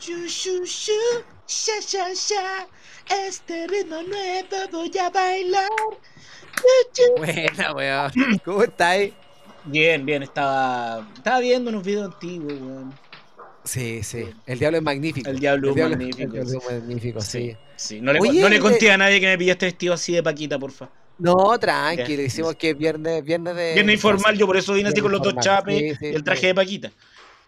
[0.00, 0.92] Shu, shu, shu,
[1.46, 2.66] sha, sha, sha.
[3.26, 5.68] Este ritmo nuevo voy a bailar.
[7.18, 8.12] Buena, weón.
[8.44, 9.12] ¿Cómo estáis?
[9.64, 12.94] Bien, bien, estaba, estaba viendo unos videos antiguos, weón.
[13.64, 14.24] Sí, sí.
[14.46, 15.30] El diablo es magnífico.
[15.30, 16.22] El diablo es El magnífico.
[16.22, 17.56] El diablo es magnífico, sí.
[17.76, 20.14] Sí, no le, Oye, no le eh, conté a nadie que me pillaste vestido así
[20.14, 20.88] de Paquita, porfa.
[21.18, 22.22] No, tranquilo.
[22.22, 22.26] Ya.
[22.26, 23.74] Hicimos que es viernes, viernes de.
[23.74, 26.24] Bien informal, yo por eso vine así con los dos chapes Sí, sí, y el
[26.24, 26.46] traje sí.
[26.48, 26.92] de Paquita.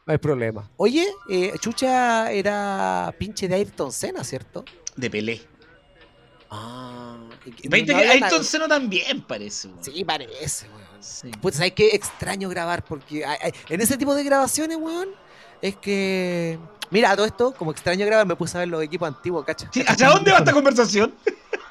[0.07, 0.71] No hay problema.
[0.77, 4.65] Oye, eh, Chucha era pinche de Ayrton Senna, ¿cierto?
[4.97, 5.41] De Pelé.
[6.51, 7.17] Ah.
[7.47, 9.83] y- y Veinte no que Ayrton nada- Senna también parece, weón.
[9.85, 10.85] Sí, parece, weón.
[11.01, 11.31] Sí.
[11.41, 15.09] Pues sabes qué extraño grabar, porque hay- hay- en ese tipo de grabaciones, weón,
[15.63, 16.59] es que.
[16.91, 19.69] Mira, todo esto, como extraño grabar, me puse a ver los equipos antiguos, ¿cacha?
[19.73, 21.15] Sí, ¿Hacia dónde va esta conversación?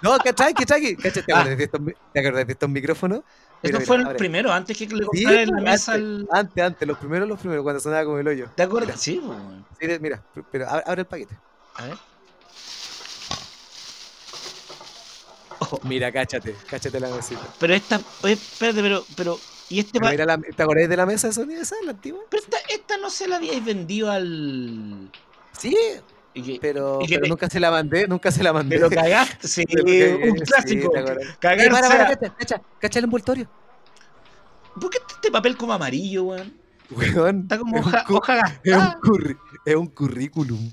[0.02, 0.54] No, ¿cachai?
[0.54, 0.96] ¿cachai?
[0.96, 1.24] ¿Cachai?
[1.24, 1.44] ¿Te Ah.
[1.46, 1.80] de estos,
[2.12, 3.22] ¿te acuerdas de estos micrófonos?
[3.64, 6.28] Estos Mira, fueron los primeros, antes que le Sí, comprara en la antes, mesa al...
[6.30, 8.50] Antes, antes, los primeros, los primeros, cuando sonaba como el hoyo.
[8.56, 9.00] ¿Te acuerdas?
[9.00, 9.22] Sí.
[9.80, 11.38] Sí, mira, pero abre, el paquete.
[11.76, 11.98] A ver.
[15.84, 17.42] Mira, cáchate, cáchate la mesita.
[17.58, 18.02] Pero esta...
[18.22, 19.06] Oye, espérate, pero...
[19.16, 19.98] pero ¿Y este...
[19.98, 22.20] Pero mira la, ¿Te acordás de la mesa de sonido esa, la antigua?
[22.30, 25.10] Pero esta, esta no se la habíais vendido al...
[25.58, 25.74] Sí,
[26.34, 28.78] y pero, y nunca se la mandé, nunca se la mandé.
[28.78, 30.92] Pero cagaste, sí, un sí, clásico.
[30.92, 33.48] para, a- cacha, cacha, cacha el envoltorio.
[34.80, 36.54] ¿Por qué este papel como amarillo, weón?
[36.90, 40.72] Weón, Está como es un hoja, hoja es un, es un currículum.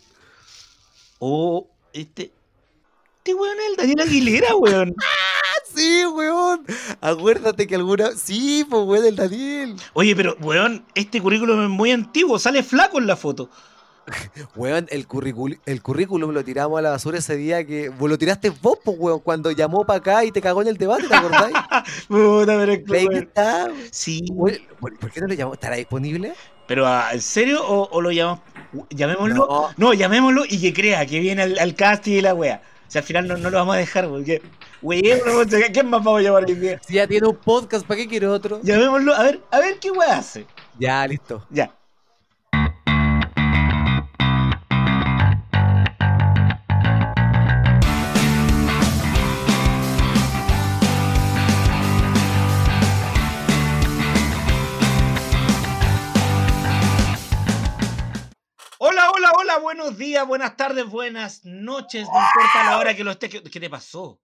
[1.19, 2.33] Oh, este...
[3.19, 4.95] Este weón es el Daniel Aguilera, weón.
[5.75, 6.65] Sí, weón.
[7.01, 8.11] Acuérdate que alguna.
[8.13, 9.77] Sí, pues, weón, el Daniel.
[9.93, 13.51] Oye, pero, weón, este currículum es muy antiguo, sale flaco en la foto.
[14.57, 17.89] Weón, el, currícul el currículum lo tiramos a la basura ese día que.
[17.89, 20.77] Vos lo tiraste vos, pues, weón, cuando llamó para acá y te cagó en el
[20.77, 21.55] debate, ¿te acordáis?
[22.09, 23.69] Puta, pero está.
[23.91, 25.55] Sí, Weón, ¿Por qué no lo llamó?
[25.55, 26.35] ¿Estará disponible?
[26.71, 28.45] pero ah, ¿en serio o, o lo llamamos?
[28.91, 29.35] Llamémoslo.
[29.35, 29.71] No.
[29.77, 29.93] No.
[29.93, 32.63] llamémoslo y que crea que viene al, al casting y la wea.
[32.87, 34.41] O sea, al final no, no lo vamos a dejar, porque.
[34.83, 35.03] Wey,
[35.73, 36.81] ¿quién más vamos a llamar hoy día?
[36.87, 38.61] Si ya tiene un podcast, ¿para qué quiere otro?
[38.63, 40.47] Llamémoslo, a ver, a ver qué wea hace.
[40.79, 41.45] Ya, listo.
[41.51, 41.75] Ya.
[59.53, 63.31] Hola, buenos días, buenas tardes, buenas noches, no importa la hora que lo estés.
[63.31, 64.21] ¿Qué, qué te pasó?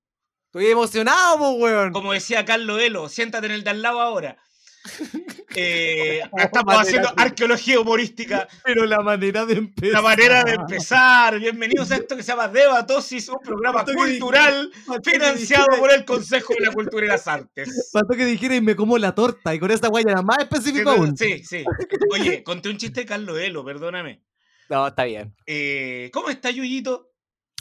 [0.47, 1.92] Estoy emocionado, pues, weón.
[1.92, 4.36] Como decía Carlos Elo, siéntate en el de al lado ahora.
[5.59, 8.47] Eh, estamos haciendo de- arqueología humorística.
[8.62, 9.94] Pero la manera de empezar.
[9.94, 11.38] La manera de empezar.
[11.38, 14.70] Bienvenidos a esto que se llama Debatosis, un programa cultural
[15.03, 17.88] financiado dijera- por el Consejo de la Cultura y las Artes.
[17.91, 20.91] Faltó que dijera y me como la torta y con esta guaya era más específico
[20.91, 21.16] aún.
[21.16, 21.65] Sí, sí.
[22.12, 24.20] Oye, conté un chiste de Carlos Elo, perdóname.
[24.69, 25.34] No, está bien.
[25.47, 27.12] Eh, ¿Cómo está Yuyito?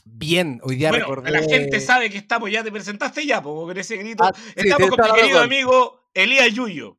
[0.04, 1.32] Bien, hoy día Bueno, recordé...
[1.32, 4.24] la gente sabe que estamos, ya te presentaste ya, porque con ese grito.
[4.24, 5.44] Ah, sí, estamos con mi querido razón.
[5.44, 6.98] amigo Elías Yuyo.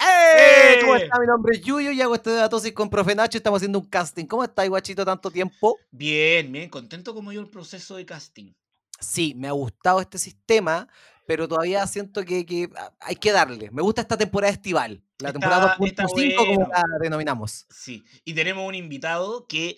[0.00, 0.38] ¡Eh!
[0.38, 0.78] ¡Eh!
[0.80, 1.18] ¿Cómo está?
[1.20, 3.86] Mi nombre es Yuyo y hago este debatosis con Profe Nacho y estamos haciendo un
[3.86, 4.24] casting.
[4.24, 5.76] ¿Cómo está, guachito, tanto tiempo?
[5.90, 8.52] Bien, bien, contento como yo el proceso de casting.
[9.00, 10.88] Sí, me ha gustado este sistema,
[11.28, 13.70] pero todavía siento que, que, ah, hay que darle.
[13.70, 17.66] Me gusta esta temporada estival, la Está- temporada está 2.5 como la denominamos.
[17.68, 19.76] Sí, y tenemos un invitado que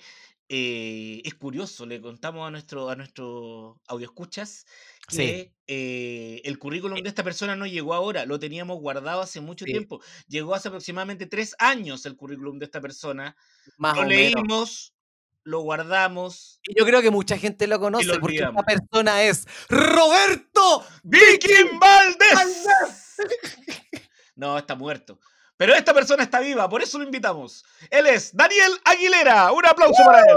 [0.48, 4.64] eh, es curioso, le contamos a nuestro a nuestros escuchas
[5.08, 5.52] que Sí.
[5.66, 9.72] eh, el currículum de esta persona no llegó ahora, lo teníamos guardado hace mucho Sí.
[9.72, 10.00] tiempo.
[10.28, 13.36] Llegó hace aproximadamente tres años el currículum de esta persona.
[13.76, 14.94] Más lo o menos.
[15.44, 16.60] Lo guardamos.
[16.64, 20.84] Y yo creo que mucha gente lo conoce lo porque esta persona es Roberto.
[21.02, 23.16] ¡Viking Valdés!
[24.36, 25.18] No, está muerto.
[25.58, 27.62] Pero esta persona está viva, por eso lo invitamos.
[27.90, 29.52] Él es Daniel Aguilera.
[29.52, 30.36] Un aplauso para él.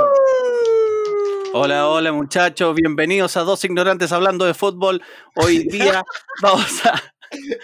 [1.53, 5.01] Hola, hola muchachos, bienvenidos a Dos Ignorantes Hablando de Fútbol.
[5.35, 6.03] Hoy día
[6.41, 7.01] vamos a...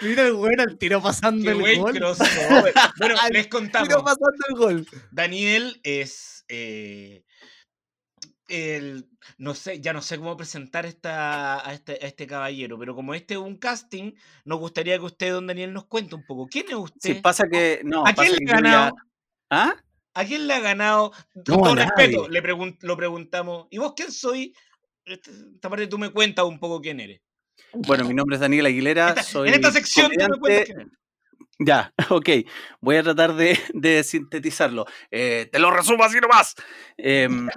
[0.00, 1.92] Mira el güey al tiro pasando Qué el buen gol.
[1.94, 2.72] crossover.
[2.96, 3.88] Bueno, les Tiro contamos.
[4.02, 4.86] pasando el gol.
[5.10, 6.44] Daniel es.
[6.48, 7.22] eh,
[8.50, 9.08] el,
[9.38, 13.14] no sé, ya no sé cómo presentar esta, a, este, a este caballero, pero como
[13.14, 14.12] este es un casting,
[14.44, 16.46] nos gustaría que usted, don Daniel, nos cuente un poco.
[16.48, 17.20] ¿Quién es usted?
[17.22, 17.80] pasa que...
[17.84, 18.96] No, ¿A quién le ha ya- ganado?
[19.50, 19.74] ¿Ah?
[20.14, 21.12] ¿A quién le ha ganado?
[21.32, 23.66] Con No, todo respeto, le pregun- lo preguntamos.
[23.70, 24.54] ¿Y vos quién soy?
[25.04, 27.20] Este- Esta parte tú me cuentas un poco quién eres.
[27.72, 30.64] Bueno, mi nombre es Daniel Aguilera, Esta- soy en esta sección tú me cuentas comediante.
[30.66, 30.92] quién eres.
[31.62, 32.28] Ya, ok.
[32.80, 34.86] Voy a tratar de, sintetizarlo.
[35.10, 36.54] Eh, te lo resumo así nomás.
[36.96, 37.48] Em,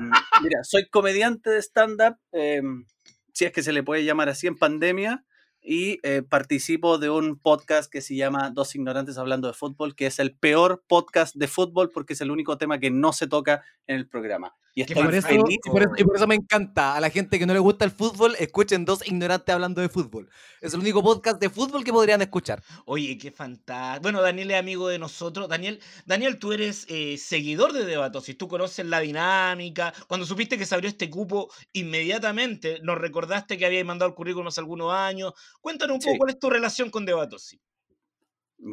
[0.42, 2.86] mira, soy comediante de stand-up, em,
[3.32, 5.24] si es que se le puede llamar así en pandemia.
[5.66, 10.08] y eh, participo de un podcast que se llama Dos Ignorantes Hablando de Fútbol, que
[10.08, 13.64] es el peor podcast de fútbol porque es el único tema que no se toca
[13.88, 14.54] en el programa.
[14.76, 15.60] Y por, eso, feliz.
[15.64, 16.96] y por eso- y por eso me encanta.
[16.96, 20.28] A la gente que no le gusta el fútbol, escuchen dos ignorantes hablando de fútbol.
[20.62, 22.64] Es el único podcast de fútbol que podrían escuchar.
[22.86, 24.02] Oye, qué fantástico.
[24.02, 25.48] Bueno, Daniel es amigo de nosotros.
[25.48, 28.36] Daniel, Daniel, tú eres eh, seguidor de Debatosis.
[28.36, 29.94] Tú conoces la dinámica.
[30.08, 34.48] Cuando supiste que se abrió este cupo, inmediatamente nos recordaste que habías mandado el currículum
[34.48, 35.34] hace algunos años.
[35.62, 36.18] Cuéntanos un poco Sí.
[36.18, 37.60] cuál es tu relación con Debatosis.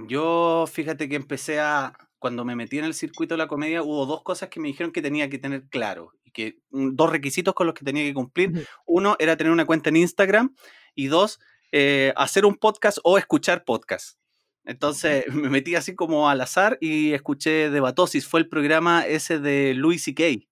[0.09, 4.05] Yo, fíjate que empecé a, cuando me metí en el circuito de la comedia, hubo
[4.07, 7.55] dos cosas que me dijeron que tenía que tener claro, y que mm, dos requisitos
[7.55, 8.69] con los que tenía que cumplir.
[8.87, 10.55] Uno era tener una cuenta en Instagram
[10.95, 11.41] y dos,
[11.73, 14.19] eh, hacer un podcast o escuchar podcast.
[14.65, 19.75] Entonces me metí así como al azar y escuché Debatosis, fue el programa ese de
[19.75, 20.47] Louis C.K.,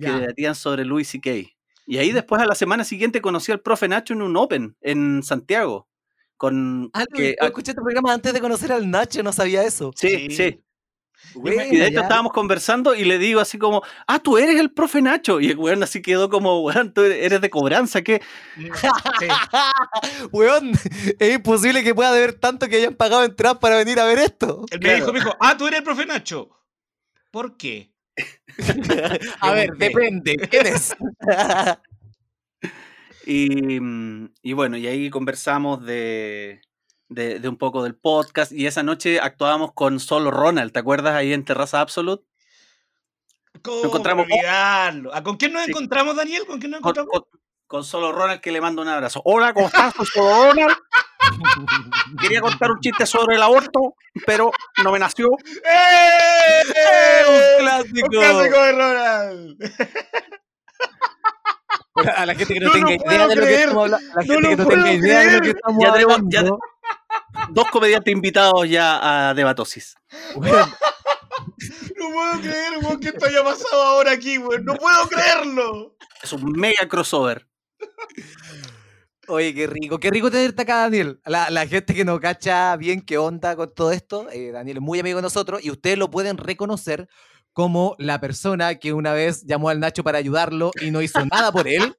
[0.00, 1.30] que debatían sobre Louis C.K.
[1.86, 5.22] Y ahí después a la semana siguiente conocí al profe Nacho en un Open en
[5.22, 5.88] Santiago.
[6.36, 9.92] Con, Ah, que- yo escuché este programa antes de conocer al Nacho, no sabía eso.
[9.96, 10.60] sí, Sí.
[11.36, 12.00] Y de hecho ya.
[12.02, 15.40] estábamos conversando y le digo así como, ah, tú eres el profe Nacho.
[15.40, 18.20] Y el weón así quedó como, weón, tú eres de cobranza, ¿qué?
[18.56, 18.68] Sí.
[20.32, 20.72] Weón,
[21.18, 24.66] es imposible que pueda deber tanto que hayan pagado entradas para venir a ver esto.
[24.70, 26.50] Él me dijo, me dijo, ah, tú eres el profe Nacho.
[27.30, 27.90] ¿Por qué?
[29.40, 30.36] A ver, depende.
[30.50, 30.94] ¿Quién es?
[33.26, 36.60] Y, mm, y bueno, y ahí conversamos de,
[37.08, 38.52] de, de un poco del podcast.
[38.52, 41.14] Y esa noche actuábamos con solo Ronald, ¿te acuerdas?
[41.14, 42.24] Ahí en Terraza Absolute.
[43.62, 45.10] ¿Cómo encontramos- olvidarlo?
[45.14, 45.70] ¿Ah, ¿Con quién nos Sí.
[45.70, 46.44] encontramos, Daniel?
[46.46, 47.28] ¿Con quién nos Con, encontramos?
[47.30, 49.22] con- con solo Ronald que le mando un abrazo.
[49.24, 49.94] Hola, ¿cómo estás?
[50.12, 50.76] Solo Ronald.
[52.20, 53.94] Quería contar un chiste sobre el aborto,
[54.26, 55.28] pero no me nació.
[55.64, 56.62] ¡Eh!
[57.26, 58.08] ¡Un ¡Un clásico!
[58.10, 59.58] clásico de Ronald!
[62.16, 64.06] A la gente que no, No tenga idea de lo que estamos hablando.
[64.14, 66.44] La No gente que no puedo tenga idea de lo que estamos Ya tenemos- ya.
[67.50, 69.94] Dos comediantes invitados ya a Debatosis.
[70.34, 74.64] No puedo creer, weón, que esto haya pasado ahora aquí, weón.
[74.64, 75.96] No puedo creerlo.
[76.22, 77.46] Es un mega crossover.
[79.28, 81.20] Oye, qué rico, qué rico tenerte acá, Daniel.
[81.24, 84.82] La, la gente que no cacha bien qué onda con todo esto, eh, Daniel es
[84.82, 87.08] muy amigo de nosotros y ustedes lo pueden reconocer
[87.54, 91.50] como la persona que una vez llamó al Nacho para ayudarlo y no hizo nada
[91.52, 91.94] por él.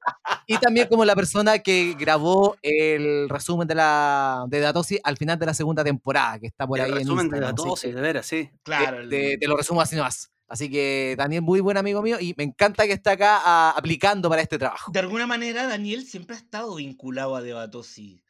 [0.46, 5.38] Y también como la persona que grabó el resumen de la de Datosi al final
[5.38, 7.40] de la segunda temporada, que está por el ahí en resumen de
[7.80, 8.50] que de veras, sí.
[8.62, 8.98] Claro.
[8.98, 10.30] te, el- te- te lo resumo así nomás.
[10.48, 14.28] Así que Daniel, muy buen amigo mío y me encanta que está acá ah, aplicando
[14.28, 14.92] para este trabajo.
[14.92, 18.22] De alguna manera, Daniel siempre ha estado vinculado a Debatosi.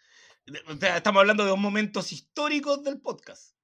[0.80, 3.55] Estamos hablando de dos momentos históricos del podcast.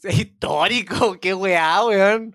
[0.02, 2.32] Es histórico, qué weá, weón.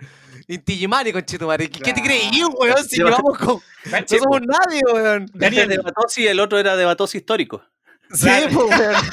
[0.48, 1.70] Intigimari, conchetumare.
[1.70, 2.30] ¿Qué, ¿Qué te creí,
[2.60, 2.84] weón?
[2.88, 3.60] Si Yo- llevamos con.
[3.86, 5.24] No somos nadie, weón.
[5.24, 7.64] Este Daniel, Debatosis y el otro era Debatosis histórico.
[8.12, 8.50] Sí, Claro.
[8.54, 8.96] po, weón.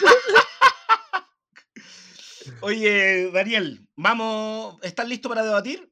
[2.60, 4.76] oye, Daniel, vamos.
[4.82, 5.90] ¿Estás listo para debatir?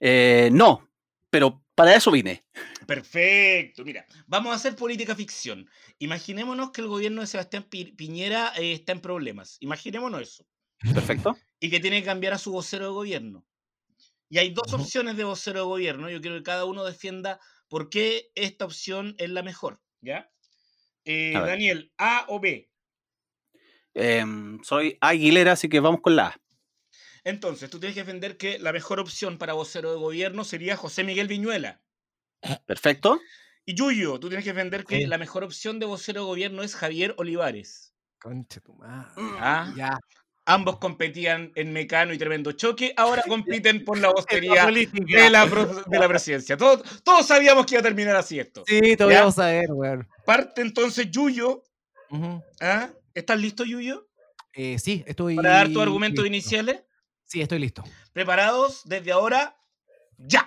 [0.00, 0.88] Eh, no,
[1.30, 2.44] pero para eso vine.
[2.86, 5.68] Perfecto, mira, vamos a hacer política ficción.
[5.98, 9.56] Imaginémonos que el gobierno de Sebastián Pi- Piñera eh, está en problemas.
[9.60, 10.46] Imaginémonos eso.
[10.80, 11.36] Perfecto.
[11.58, 13.46] Y que tiene que cambiar a su vocero de gobierno.
[14.28, 16.10] Y hay dos opciones de vocero de gobierno.
[16.10, 19.80] Yo quiero que cada uno defienda por qué esta opción es la mejor.
[20.02, 20.30] ¿Ya?
[21.06, 21.40] Eh, A.
[21.46, 22.70] Daniel, ¿A o B?
[23.94, 26.40] Em, soy Aguilera, así que vamos con la A.
[27.24, 31.04] Entonces, tú tienes que defender que la mejor opción para vocero de gobierno sería José
[31.04, 31.82] Miguel Viñuela.
[32.66, 33.18] Perfecto.
[33.64, 35.06] Y Yuyo, tú tienes que defender que Sí.
[35.06, 37.94] la mejor opción de vocero de gobierno es Javier Olivares.
[38.20, 39.10] Conche tu madre.
[39.16, 39.72] ¿Ah?
[39.74, 39.98] Ya.
[40.48, 45.98] Ambos competían en Mecano y Tremendo Choque, ahora compiten por la vocería de la, de
[45.98, 46.56] la presidencia.
[46.56, 48.62] Todos, todos sabíamos que iba a terminar así esto.
[48.66, 49.06] Sí, ¿Ya?
[49.06, 50.08] vamos a ver, weón.
[50.24, 51.62] Parte entonces Yuyo.
[52.60, 52.88] ¿ah?
[53.12, 54.06] ¿Estás listo, Yuyo?
[54.52, 55.36] Eh, sí, estoy.
[55.36, 56.34] Para dar tus argumentos listo.
[56.34, 56.82] iniciales.
[57.24, 57.82] Sí, estoy listo.
[58.12, 59.56] Preparados desde ahora.
[60.16, 60.45] ¡Ya!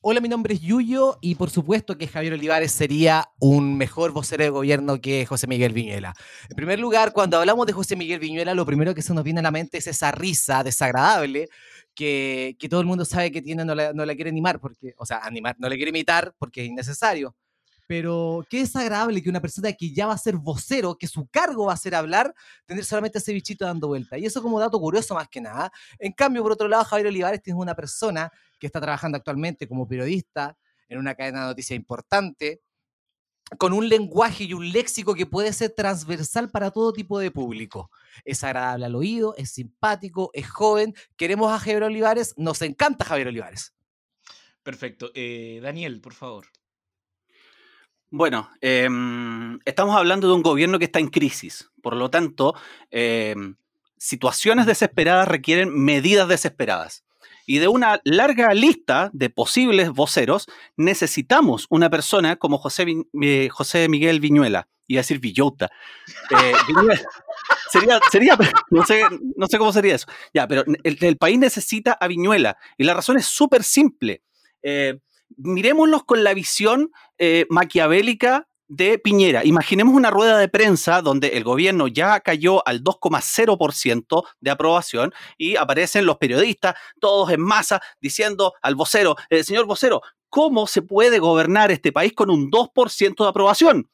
[0.00, 4.44] Hola, mi nombre es Yuyo y por supuesto que Javier Olivares sería un mejor vocero
[4.44, 6.14] de gobierno que José Miguel Viñuela.
[6.48, 9.40] En primer lugar, cuando hablamos de José Miguel Viñuela, lo primero que se nos viene
[9.40, 11.48] a la mente es esa risa desagradable
[11.96, 14.94] que, que todo el mundo sabe que tiene, no la, no la quiere animar, porque,
[14.98, 17.34] o sea, animar, no le quiere imitar porque es innecesario.
[17.88, 21.64] Pero qué desagradable que una persona que ya va a ser vocero, que su cargo
[21.64, 22.34] va a ser hablar,
[22.66, 24.18] tener solamente ese bichito dando vuelta.
[24.18, 25.72] Y eso como dato curioso más que nada.
[25.98, 29.88] En cambio, por otro lado, Javier Olivares es una persona que está trabajando actualmente como
[29.88, 32.60] periodista en una cadena de noticias importante,
[33.56, 37.90] con un lenguaje y un léxico que puede ser transversal para todo tipo de público.
[38.26, 40.94] Es agradable al oído, es simpático, es joven.
[41.16, 43.72] Queremos a Javier Olivares, nos encanta Javier Olivares.
[44.62, 45.10] Perfecto.
[45.14, 46.44] Eh, Daniel, por favor.
[48.10, 51.70] Bueno, em, estamos hablando de un gobierno que está en crisis.
[51.82, 52.54] Por lo tanto,
[52.90, 53.56] em,
[53.98, 57.04] situaciones desesperadas requieren medidas desesperadas.
[57.44, 60.46] Y de una larga lista de posibles voceros,
[60.76, 62.86] necesitamos una persona como José,
[63.22, 65.70] eh, José Miguel Viñuela, y a decir Villota.
[66.30, 66.52] Eh,
[67.70, 68.38] sería, sería
[68.70, 69.02] no, sé,
[69.36, 70.06] no sé cómo sería eso.
[70.32, 74.22] Ya, pero el, país necesita a Viñuela, y la razón es súper simple.
[74.62, 74.98] Eh,
[75.36, 79.44] miremoslos con la visión eh, maquiavélica de Piñera.
[79.44, 85.56] Imaginemos una rueda de prensa donde el gobierno ya cayó al 2,0% de aprobación y
[85.56, 91.18] aparecen los periodistas, todos en masa, diciendo al vocero, eh, señor vocero, ¿cómo se puede
[91.18, 93.90] gobernar este país con un 2% de aprobación?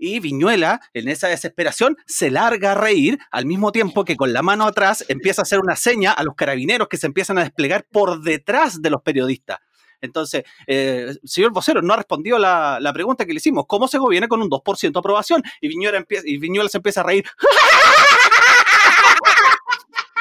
[0.00, 4.42] Y Viñuela, en esa desesperación, se larga a reír al mismo tiempo que con la
[4.42, 7.84] mano atrás empieza a hacer una seña a los carabineros que se empiezan a desplegar
[7.90, 9.58] por detrás de los periodistas.
[10.00, 13.64] Entonces, eh, señor vocero, no ha respondido la, la pregunta que le hicimos.
[13.66, 15.42] ¿Cómo se gobierna con un 2% de aprobación?
[15.60, 17.24] Y Viñuela, empieza, y Viñuela se empieza a reír.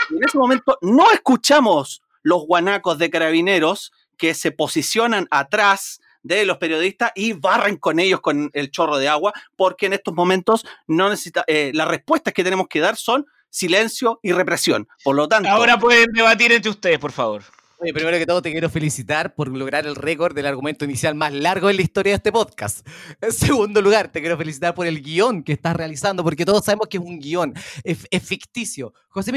[0.09, 6.45] Y en ese momento no escuchamos los guanacos de carabineros que se posicionan atrás de
[6.45, 10.65] los periodistas y barren con ellos con el chorro de agua, porque en estos momentos
[10.87, 14.87] no necesita, eh, las respuestas que tenemos que dar son silencio y represión.
[15.03, 15.49] Por lo tanto.
[15.49, 17.43] Ahora pueden debatir entre ustedes, por favor.
[17.79, 21.31] Oye, primero que todo te quiero felicitar por lograr el récord del argumento inicial más
[21.31, 22.87] largo en la historia de este podcast.
[23.21, 26.87] En segundo lugar, te quiero felicitar por el guion que estás realizando, porque todos sabemos
[26.87, 27.53] que es un guion,
[27.83, 28.95] es, ficticio.
[29.09, 29.31] José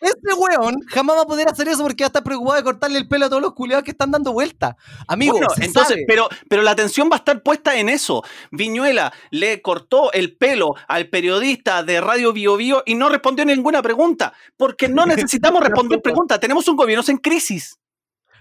[0.00, 2.98] Este weón jamás va a poder hacer eso porque va a estar preocupado de cortarle
[2.98, 4.76] el pelo a todos los culiados que están dando vuelta.
[5.06, 8.24] Amigo, entonces, pero, pero la atención va a estar puesta en eso.
[8.50, 13.80] Viñuela le cortó el pelo al periodista de Radio Bio Bio y no respondió ninguna
[13.80, 16.40] pregunta, porque no necesitamos responder preguntas.
[16.40, 17.78] Tenemos un gobierno en crisis.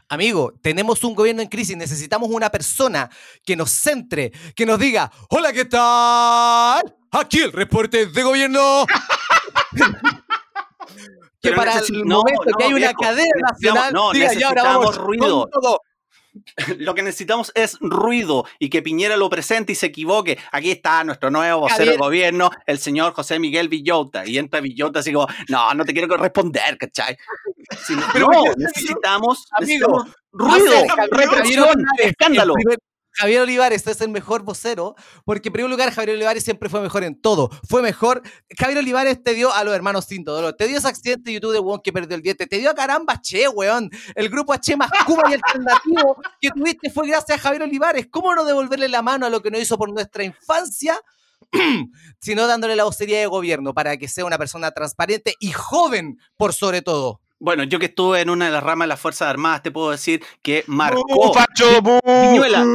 [0.09, 3.09] Amigo, tenemos un gobierno en crisis, necesitamos una persona
[3.43, 6.95] que nos centre, que nos diga, hola, ¿qué tal?
[7.11, 8.85] Aquí el reporte de gobierno.
[11.41, 15.49] que para el momento que hay una cadena nacional, no, diga, ya ahora vamos ruido.
[15.51, 15.81] todo.
[16.77, 20.37] lo que necesitamos es ruido y que Piñera lo presente y se equivoque.
[20.51, 24.25] Aquí está nuestro nuevo vocero de gobierno, el señor José Miguel Villota.
[24.25, 27.17] Y entra Villota así como, no, no te quiero responder, ¿cachai?
[28.13, 29.47] Pero no, necesitamos,
[30.31, 32.53] ruido, represión, escándalo.
[33.17, 34.95] Javier Olivares es el mejor vocero,
[35.25, 37.49] porque en primer lugar Javier Olivares siempre fue mejor en todo.
[37.67, 38.21] Fue mejor.
[38.55, 41.53] Javier Olivares te dio a los hermanos Tinto Dolor, te dio ese accidente de YouTube
[41.53, 43.89] de weón que perdió el diente, te dio a caramba Che, weón.
[44.13, 48.07] El grupo H más Cuba y alternativo que tuviste fue gracias a Javier Olivares.
[48.11, 50.99] ¿Cómo no devolverle la mano a lo que no hizo por nuestra infancia?
[52.19, 56.53] sino dándole la vocería de gobierno para que sea una persona transparente y joven por
[56.53, 57.21] sobre todo.
[57.39, 59.91] Bueno, yo que estuve en una de las ramas de las Fuerzas Armadas, te puedo
[59.91, 61.03] decir que marcó.
[62.03, 62.65] Viñuela,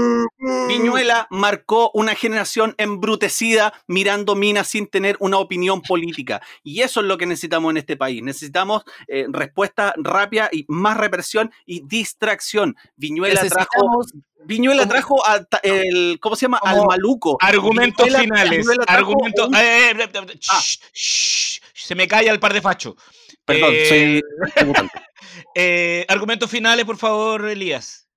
[0.68, 6.42] Viñuela marcó una generación embrutecida mirando minas sin tener una opinión política.
[6.62, 8.22] Y eso es lo que necesitamos en este país.
[8.22, 12.76] Necesitamos eh, respuesta rápida y más represión y distracción.
[12.96, 14.02] Viñuela trajo.
[14.44, 15.22] Viñuela trajo
[15.62, 16.60] el, ¿cómo se llama?
[16.62, 17.36] al maluco.
[17.40, 18.66] Argumentos finales.
[18.86, 19.48] Argumentos.
[19.56, 20.60] Eh, eh, ah.
[20.92, 22.96] se me cae el par de facho.
[23.44, 23.98] Perdón, soy.
[23.98, 24.22] Eh,
[25.54, 28.08] eh, argumentos finales, por favor, Elías.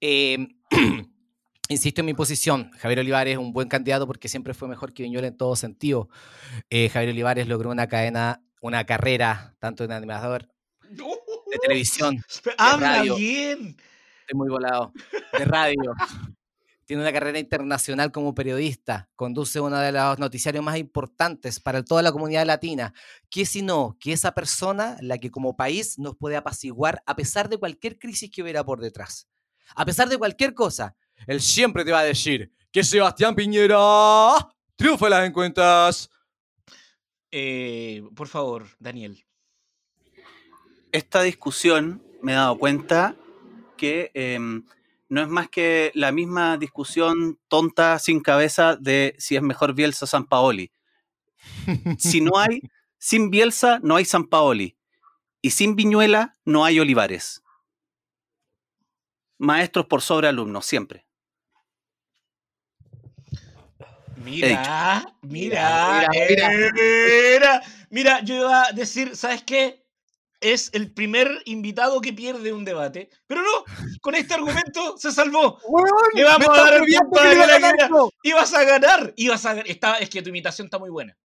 [0.00, 0.48] Em,
[1.68, 2.70] insisto en mi posición.
[2.78, 6.08] Javier Olivares es un buen candidato porque siempre fue mejor que Viñuela en todo sentido.
[6.70, 10.48] Eh, Javier Olivares logró una cadena, una carrera, tanto en animador,
[10.88, 12.22] de televisión.
[12.58, 13.76] Habla bien.
[14.20, 14.92] Estoy muy volado.
[15.38, 15.94] De radio
[16.86, 22.00] tiene una carrera internacional como periodista, conduce uno de los noticiarios más importantes para toda
[22.00, 22.94] la comunidad latina.
[23.28, 23.96] ¿Qué si no?
[24.00, 28.30] Que esa persona, la que como país nos puede apaciguar a pesar de cualquier crisis
[28.30, 29.28] que hubiera por detrás.
[29.74, 33.78] A pesar de cualquier cosa, él siempre te va a decir que Sebastián Piñera
[34.76, 36.08] triunfa en las encuestas.
[37.32, 39.26] Eh, por favor, Daniel.
[40.92, 43.16] Esta discusión me he dado cuenta
[43.76, 44.64] que em,
[45.08, 50.04] no es más que la misma discusión tonta sin cabeza de si es mejor Bielsa
[50.04, 50.72] o San Paoli.
[51.98, 52.60] Si no hay,
[52.98, 54.76] sin Bielsa no hay San Paoli.
[55.40, 57.42] Y sin Viñuela no hay Olivares.
[59.38, 61.06] Maestros por sobre alumnos, siempre.
[64.16, 69.85] Mira, mira, mira, mira, mira, yo iba a decir, ¿sabes qué?
[70.40, 73.10] Es el primer invitado que pierde un debate.
[73.26, 73.64] Pero no,
[74.00, 75.58] con este argumento se salvó.
[76.14, 79.12] Le vamos a dar el punto de la Ibas a ganar.
[79.16, 79.68] Ibas a ganar.
[79.68, 81.16] Está, es que tu imitación está muy buena.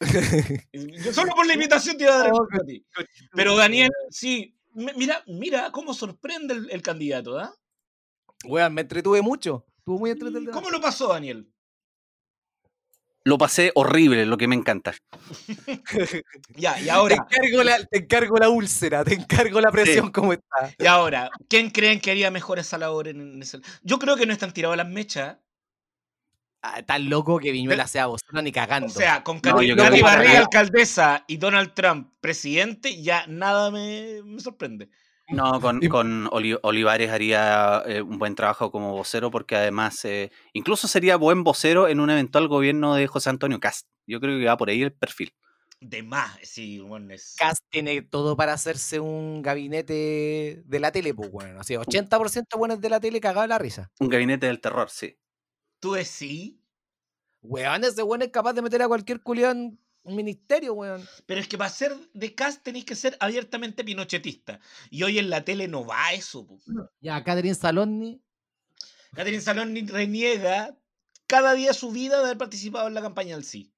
[0.72, 2.84] Yo solo por la imitación te iba a dar el punto a ti.
[3.32, 7.54] Pero Daniel, sí, mira, mira cómo sorprende el, candidato, ¿ah?
[8.44, 9.64] Weón, me entretuve mucho.
[9.78, 10.50] Estuvo muy entretenido.
[10.50, 11.48] el ¿Cómo lo pasó, Daniel?
[13.24, 14.94] Lo pasé horrible, lo que me encanta.
[16.56, 20.32] Ya, y Te ahora, encargo, la, te encargo la úlcera, te encargo la presión como
[20.32, 20.74] está.
[20.78, 23.60] y ahora, ¿quién creen que haría mejor esa labor en ese?
[23.82, 25.38] Yo creo que no están tirados las mechas.
[26.64, 28.86] Ah, tan loco que Viñuela sea vocero ni cagando.
[28.86, 30.38] O sea, con No, Barriga, nada.
[30.38, 34.88] alcaldesa, y Donald Trump, presidente, ya nada me, me sorprende.
[35.28, 40.04] No, con, Y- con Oli- Olivares haría eh, un buen trabajo como vocero porque además
[40.04, 43.88] eh, incluso sería buen vocero en un eventual gobierno de José Antonio Cast.
[44.06, 45.32] Yo creo que va por ahí el perfil.
[45.80, 47.34] De más, sí, bueno, es...
[47.38, 51.60] Cast tiene todo para hacerse un gabinete de la tele, pues bueno.
[51.60, 53.90] Así, 80% buenos de la tele cagado la risa.
[53.98, 55.18] Un gabinete del terror, sí.
[55.80, 56.54] ¿Tú decís?
[57.42, 61.06] Weón, ese weón es capaz de meter a cualquier culiao en un ministerio, weón.
[61.26, 64.60] Pero es que para ser de cast tenéis que ser abiertamente pinochetista.
[64.90, 66.46] Y hoy en la tele no va eso.
[66.46, 66.58] po.
[67.00, 68.20] Ya, Catherine Saloni.
[69.14, 70.76] Catherine Salón reniega
[71.26, 73.72] cada día su vida de haber participado en la campaña del sí.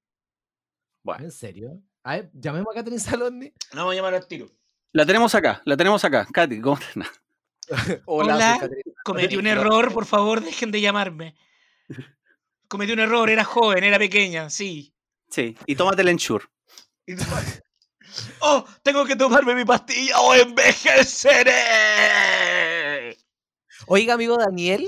[1.03, 1.81] Bueno, ¿En serio?
[2.03, 3.53] A ver, llamemos a Catherine Saloni.
[3.73, 4.49] No vamos a llamar al tiro.
[4.93, 6.27] la tenemos acá, la tenemos acá.
[6.31, 7.11] Katy, ¿cómo estás?
[8.05, 8.57] Hola.
[8.59, 9.61] Catherine Cometí un Saloni.
[9.61, 11.35] error, por favor, dejen de llamarme.
[12.67, 14.94] Cometí un error, era joven, era pequeña, sí.
[15.35, 16.07] Sí, y tómate el
[17.13, 17.61] después,
[18.39, 18.63] ¡Oh!
[18.83, 23.17] Tengo que tomarme mi pastilla o envejeceré.
[23.87, 24.87] Oiga, amigo Daniel,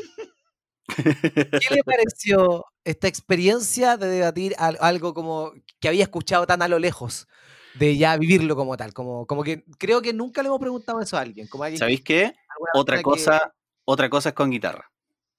[0.95, 5.51] ¿qué le pareció esta experiencia de debatir al- algo como
[5.81, 7.27] que había escuchado tan a lo lejos?
[7.73, 11.17] De ya vivirlo como tal, como, como que creo que nunca le hemos preguntado eso
[11.17, 11.47] a alguien.
[11.47, 12.33] Como a alguien ¿Sabéis qué?
[12.73, 13.53] Otra persona que- cosa,
[13.85, 14.89] otra cosa es con guitarra.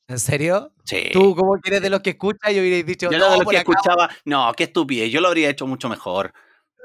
[0.08, 0.72] ¿En serio?
[0.84, 1.10] Sí.
[1.12, 3.10] Tú, como que eres de los que escuchas y hubierais dicho.
[3.10, 3.70] Yo "No, de los que acá".
[3.72, 6.32] escuchaba, no, qué estupidez, yo lo habría hecho mucho mejor.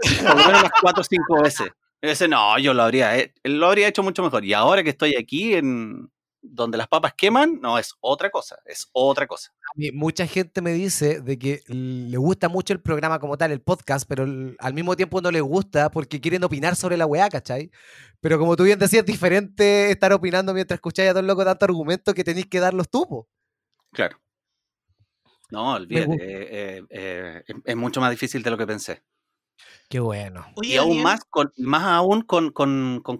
[0.01, 1.69] Por lo menos unas cuatro o cinco veces.
[2.01, 4.43] Ese no, yo lo habría, he- lo habría hecho mucho mejor.
[4.43, 6.09] Y ahora que estoy aquí en
[6.45, 9.51] donde las papas queman, no, es otra cosa, es otra cosa.
[9.61, 13.51] A mí mucha gente me dice de que le gusta mucho el programa como tal,
[13.51, 17.05] el podcast, pero el- al mismo tiempo no les gusta porque quieren opinar sobre la
[17.05, 17.71] weá, ¿cachai?
[18.19, 21.45] Pero como tú bien decías, es diferente estar opinando mientras escucháis a todo el loco
[21.45, 23.29] tanto argumento que tenéis que darlos tú, po.
[23.93, 24.19] Claro.
[25.49, 29.01] No, olvídate, eh, eh, eh, es- es mucho más difícil de lo que pensé.
[29.87, 30.45] Qué bueno.
[30.55, 33.19] Oye, y aún Daniel, más, con, más aún con, con, con,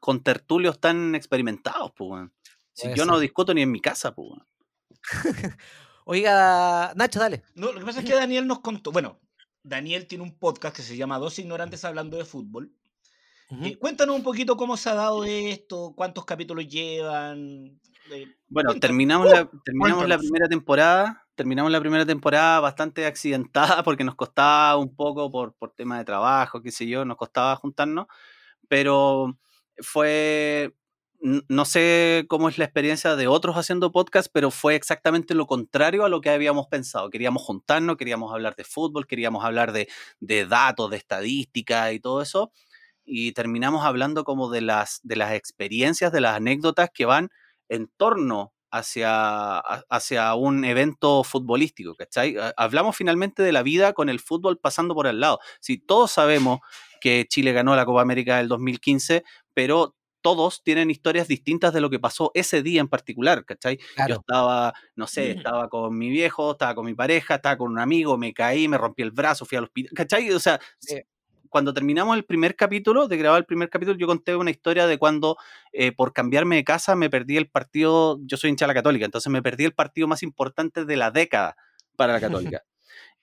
[0.00, 2.28] con tertulios tan experimentados, pues.
[2.72, 4.30] Si yo no discuto ni en mi casa, pues.
[6.04, 7.42] Oiga, Nacho, dale.
[7.54, 8.90] No, lo que pasa es que Daniel nos contó.
[8.92, 9.20] Bueno,
[9.62, 12.72] Daniel tiene un podcast que se llama Dos Ignorantes Hablando de Fútbol.
[13.62, 17.80] Eh, cuéntanos un poquito cómo se ha dado esto, cuántos capítulos llevan.
[18.12, 18.80] eh, Bueno, Cuéntanos.
[18.80, 21.26] terminamos, la, terminamos la primera temporada.
[21.34, 26.04] Terminamos la primera temporada bastante accidentada porque nos costaba un poco por, por tema de
[26.04, 28.06] trabajo, qué sé yo, nos costaba juntarnos.
[28.68, 29.36] Pero
[29.78, 30.72] fue.
[31.22, 36.04] No sé cómo es la experiencia de otros haciendo podcast, pero fue exactamente lo contrario
[36.04, 37.10] a lo que habíamos pensado.
[37.10, 39.88] Queríamos juntarnos, queríamos hablar de fútbol, queríamos hablar de,
[40.20, 42.52] de datos, de estadística y todo eso.
[43.04, 47.28] Y terminamos hablando como de las, de las experiencias, de las anécdotas que van
[47.68, 52.36] en torno hacia, hacia un evento futbolístico, ¿cachai?
[52.38, 55.38] Ha- Hablamos finalmente de la vida con el fútbol pasando por al lado.
[55.60, 56.60] Si todos sabemos
[57.00, 61.90] que Chile ganó la Copa América del 2015, pero todos tienen historias distintas de lo
[61.90, 63.78] que pasó ese día en particular, ¿cachai?
[64.08, 65.38] Yo estaba, no sé, Mm.
[65.38, 68.78] estaba con mi viejo, estaba con mi pareja, estaba con un amigo, me caí, me
[68.78, 70.30] rompí el brazo, fui al hospital, ¿cachai?
[70.32, 71.00] O sea, Sí.
[71.48, 74.98] cuando terminamos el primer capítulo, de grabar el primer capítulo, yo conté una historia de
[74.98, 75.36] cuando
[75.72, 79.04] eh, por cambiarme de casa me perdí el partido, yo soy hincha de la católica,
[79.04, 81.56] entonces me perdí el partido más importante de la década
[81.96, 82.62] para la católica.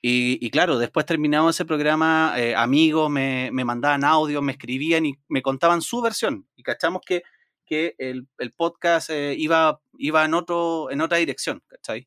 [0.01, 5.05] Y, y claro, después terminado ese programa, eh, amigos me, me mandaban audios, me escribían
[5.05, 6.47] y me contaban su versión.
[6.55, 7.23] Y cachamos que,
[7.65, 12.05] que el, el podcast eh, iba, iba en, otro, en otra dirección, ¿cachai?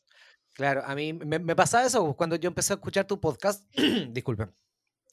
[0.55, 3.65] Claro, a mí me, me pasaba eso pues, cuando yo empecé a escuchar tu podcast.
[4.11, 4.55] disculpen.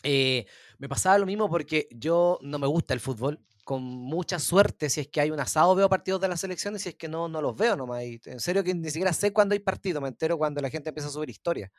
[0.04, 0.46] eh,
[0.80, 3.40] me pasaba lo mismo porque yo no me gusta el fútbol.
[3.66, 6.90] Con mucha suerte, si es que hay un asado, veo partidos de las selecciones, si
[6.90, 8.04] es que no, no los veo nomás.
[8.04, 10.90] Y en serio que ni siquiera sé cuándo hay partido, me entero cuando la gente
[10.90, 11.72] empieza a subir historias.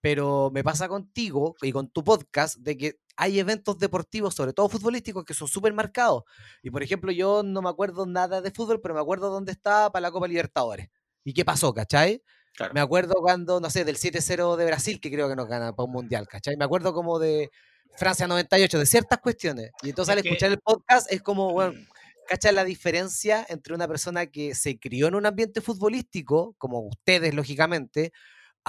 [0.00, 4.68] Pero me pasa contigo y con tu podcast de que hay eventos deportivos, sobre todo
[4.68, 6.22] futbolísticos, que son súper marcados.
[6.62, 9.90] Y por ejemplo, yo no me acuerdo nada de fútbol, pero me acuerdo dónde estaba
[9.90, 10.88] para la Copa Libertadores.
[11.24, 12.22] ¿Y qué pasó, cachai?
[12.54, 12.74] Claro.
[12.74, 15.84] Me acuerdo cuando, no sé, del 7-0 de Brasil, que creo que nos gana para
[15.86, 16.56] un mundial, ¿cachai?
[16.56, 17.50] Me acuerdo como de
[17.96, 19.70] Francia 98, de ciertas cuestiones.
[19.82, 21.86] Y entonces Es al que- escuchar el podcast es como, bueno, mm,
[22.28, 27.34] ¿cachai la diferencia entre una persona que se crió en un ambiente futbolístico, como ustedes,
[27.34, 28.12] lógicamente,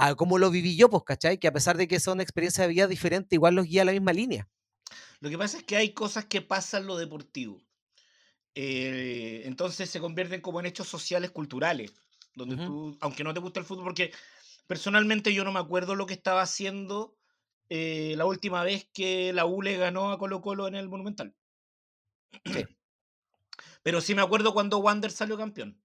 [0.00, 1.38] a cómo lo viví yo, pues, ¿cachai?
[1.38, 3.92] Que a pesar de que son experiencias de vida diferentes, igual los guía a la
[3.92, 4.48] misma línea.
[5.20, 7.60] Lo que pasa es que hay cosas que pasan en lo deportivo.
[8.54, 11.92] Eh, entonces se convierten como en hechos sociales culturales.
[12.34, 14.12] donde tú, aunque no te gusta el fútbol, porque
[14.66, 17.14] personalmente yo no me acuerdo lo que estaba haciendo
[17.68, 21.34] eh, la última vez que la U le ganó a Colo Colo en el Monumental.
[22.46, 22.64] Sí.
[23.82, 25.78] Pero sí me acuerdo cuando Wander salió campeón.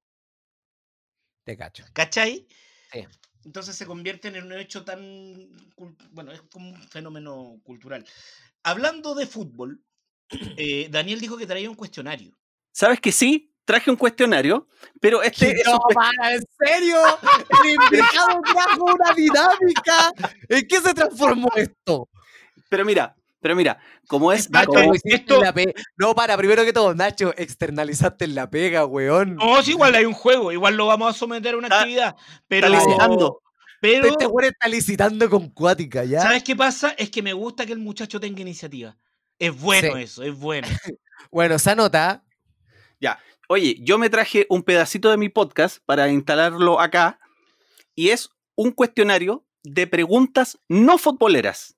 [1.43, 1.83] Te cacho.
[1.93, 2.47] ¿Cachai?
[2.93, 3.05] Sí.
[3.45, 5.49] Entonces se convierten en un hecho tan...
[6.11, 8.05] Bueno, es como un fenómeno cultural.
[8.63, 9.81] Hablando de fútbol,
[10.57, 12.35] eh, Daniel dijo que traía un cuestionario.
[12.71, 13.53] ¿Sabes que sí?
[13.63, 14.67] Traje un cuestionario,
[14.99, 16.97] pero este es no, para, ¿en serio?
[17.63, 20.11] El invitado trajo una dinámica.
[20.49, 22.09] ¿En qué se transformó esto?
[22.69, 23.77] Pero mira, pero mira,
[24.07, 27.31] como es Nacho, como- ¿Cómo hiciste esto- la pe- No, para, primero que todo, Nacho,
[27.37, 29.35] externalizaste en la pega, weón.
[29.35, 32.15] No, sí, igual hay un juego, igual lo vamos a someter a una Está- actividad.
[32.47, 33.41] Pero, está licitando.
[33.79, 36.21] pero Este weón está licitando con cuática, ¿ya?
[36.21, 36.95] ¿sabes qué pasa?
[36.97, 38.97] Es que me gusta que el muchacho tenga iniciativa.
[39.37, 40.01] Es bueno Sí.
[40.01, 40.67] eso, es bueno.
[41.31, 42.23] Bueno, esa nota.
[43.47, 47.19] Oye, yo me traje un pedacito de mi podcast para instalarlo acá
[47.93, 51.75] y es un cuestionario de preguntas no futboleras.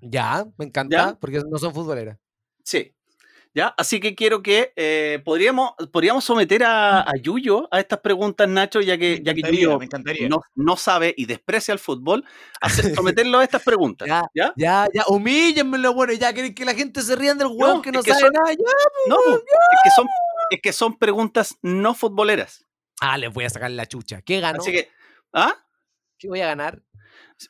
[0.00, 1.14] Ya, me encanta, ¿Ya?
[1.20, 2.18] porque no son futboleras.
[2.64, 2.94] Sí.
[3.52, 3.74] ¿Ya?
[3.76, 8.80] Así que quiero que eh, podríamos, podríamos someter a, a Yuyo a estas preguntas, Nacho,
[8.80, 9.76] ya que, ya que Yuyo
[10.28, 12.24] no, no sabe y desprecia el fútbol,
[12.60, 14.06] hacer- someterlo a estas preguntas.
[14.06, 14.52] Ya, ¿Ya?
[14.56, 17.90] Ya, ya, humíllenmelo, bueno, ya quieren que la gente se rían del weón No, que
[17.90, 18.52] no sabe son- nada.
[18.52, 18.64] Ya.
[19.08, 20.06] No, po, es que son,
[20.50, 22.64] es que son preguntas no futboleras.
[23.00, 24.22] Ah, les voy a sacar la chucha.
[24.22, 24.60] ¿Qué gano?
[24.60, 24.90] Así que,
[25.32, 25.56] ¿ah?
[26.18, 26.82] ¿Qué voy a ganar?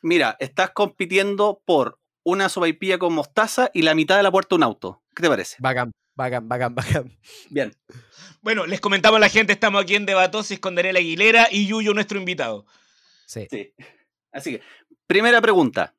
[0.01, 4.57] Mira, estás compitiendo por una sopaipilla con mostaza y la mitad de la puerta de
[4.57, 5.03] un auto.
[5.15, 5.57] ¿Qué te parece?
[5.59, 7.17] Bacán, bacán, bacán, bacán.
[7.49, 7.75] Bien.
[8.41, 11.93] Bueno, les comentamos a la gente, estamos aquí en Debatosis con Daniel Aguilera y Yuyo,
[11.93, 12.65] nuestro invitado.
[13.25, 13.47] Sí.
[13.49, 13.73] Sí.
[14.31, 14.61] Así que,
[15.07, 15.95] primera pregunta.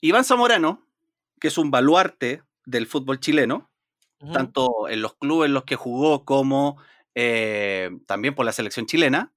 [0.00, 0.86] Iván Zamorano,
[1.40, 3.70] que es un baluarte del fútbol chileno,
[4.32, 6.78] tanto en los clubes en los que jugó como
[7.14, 9.32] eh, también por la selección chilena,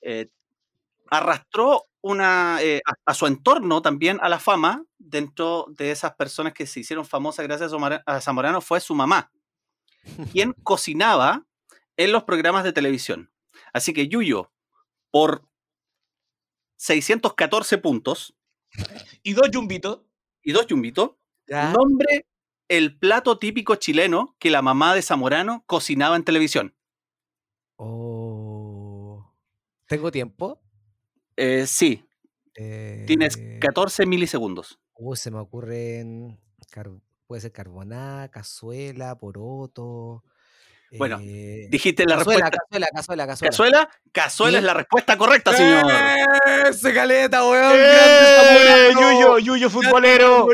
[0.00, 0.28] eh,
[1.12, 6.52] arrastró una, eh, a, a su entorno también a la fama dentro de esas personas
[6.54, 9.30] que se hicieron famosas gracias a Zamora- a Zamorano fue su mamá,
[10.32, 11.46] quien cocinaba
[11.96, 13.30] en los programas de televisión.
[13.72, 14.50] Así que Yuyo,
[15.10, 15.46] por
[16.78, 18.34] 614 puntos
[19.22, 20.00] Y dos yumbitos.
[20.42, 21.10] y dos yumbitos,
[21.48, 22.26] nombre
[22.68, 26.74] el plato típico chileno que la mamá de Zamorano cocinaba en televisión.
[27.76, 29.30] Oh.
[29.86, 30.61] ¿Tengo tiempo?
[31.36, 32.04] Eh, sí,
[32.54, 34.78] tienes Eh, 14 milisegundos.
[34.94, 36.38] Uh, se me ocurren.
[37.26, 40.22] puede ser carbonada, cazuela, poroto.
[40.98, 42.58] Bueno, eh, Dijiste la cazuela, respuesta.
[42.68, 43.50] cazuela, cazuela, cazuela.
[43.50, 43.88] ¿Cazuela?
[44.12, 44.62] Cazuela Sí.
[44.62, 45.84] es la respuesta correcta, señor.
[46.68, 47.72] ¡Ese caleta, weón!
[47.76, 48.90] ¡Eh!
[48.92, 50.46] Yuyo, Yuyo futbolero.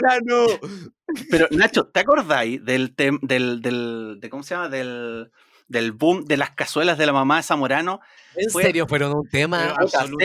[1.31, 4.69] Pero, Nacho, ¿te acordáis del, tem- del, del de, ¿cómo se llama?
[4.69, 5.33] Del,
[5.67, 8.01] del boom de las cazuelas de la mamá de Zamorano.
[8.37, 9.71] ¿En Fue- serio fueron un tema?
[9.77, 10.25] Absoluto.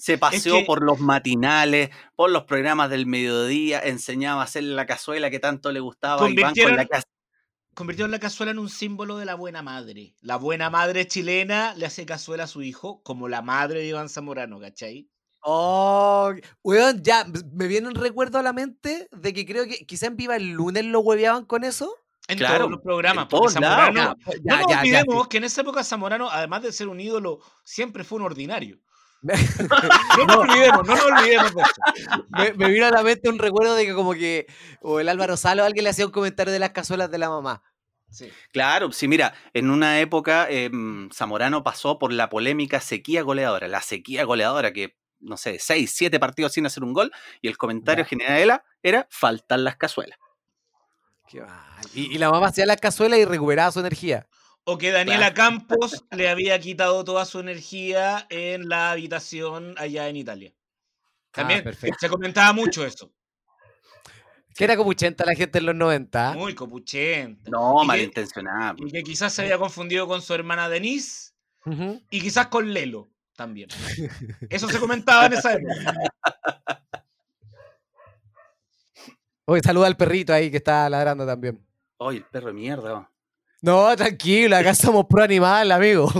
[0.00, 4.86] Se paseó que- por los matinales, por los programas del mediodía, enseñaba a hacer la
[4.86, 6.28] cazuela que tanto le gustaba.
[6.28, 6.86] y van con la
[7.74, 10.14] Convirtieron la cazuela en un símbolo de la buena madre.
[10.20, 14.08] La buena madre chilena le hace cazuela a su hijo como la madre de Iván
[14.08, 15.08] Zamorano, ¿cachai?
[15.42, 16.32] Oh,
[16.62, 20.16] weón, ya me viene un recuerdo a la mente de que creo que quizá en
[20.16, 21.94] Viva el lunes lo hueveaban con eso.
[22.28, 23.26] En Claro, todos los programas.
[23.30, 23.84] porque lados.
[23.94, 27.00] Zamorano, no nos ya, ya, olvidemos que en esa época Zamorano, además de ser un
[27.00, 28.78] ídolo, siempre fue un ordinario.
[29.22, 32.26] No nos olvidemos, no nos olvidemos de eso.
[32.30, 34.46] me, me vino a la mente un recuerdo de que como que
[34.80, 37.62] o el Álvaro Salo alguien le hacía un comentario de las cazuelas de la mamá.
[38.10, 38.28] Sí.
[38.52, 43.80] Claro, sí, mira, en una época em, Zamorano pasó por la polémica sequía goleadora, la
[43.82, 48.04] sequía goleadora que, no sé, seis, siete partidos sin hacer un gol, y el comentario
[48.04, 48.08] Ya.
[48.08, 50.18] general era, era faltan las cazuelas.
[51.28, 51.44] Qué.
[51.94, 54.26] Y, y la mamá hacía las cazuelas y recuperaba su energía.
[54.64, 60.16] O que Daniela Campos le había quitado toda su energía en la habitación allá en
[60.16, 60.54] Italia.
[61.32, 61.96] También Ah, perfecto.
[62.00, 63.12] se comentaba mucho eso.
[64.54, 66.34] Que era 80 la gente en los 90.
[66.34, 67.50] Muy copuchenta.
[67.50, 68.74] No, Y que- malintencionada.
[68.78, 71.32] Y que quizás se había confundido con su hermana Denise
[72.10, 73.68] y quizás con Lelo también.
[74.50, 75.94] Eso se comentaba en esa época.
[79.46, 81.64] Oye, saluda al perrito ahí que está ladrando también.
[81.98, 83.10] Oye, el perro de mierda.
[83.62, 86.10] No, tranquilo, acá somos pro animal, amigo.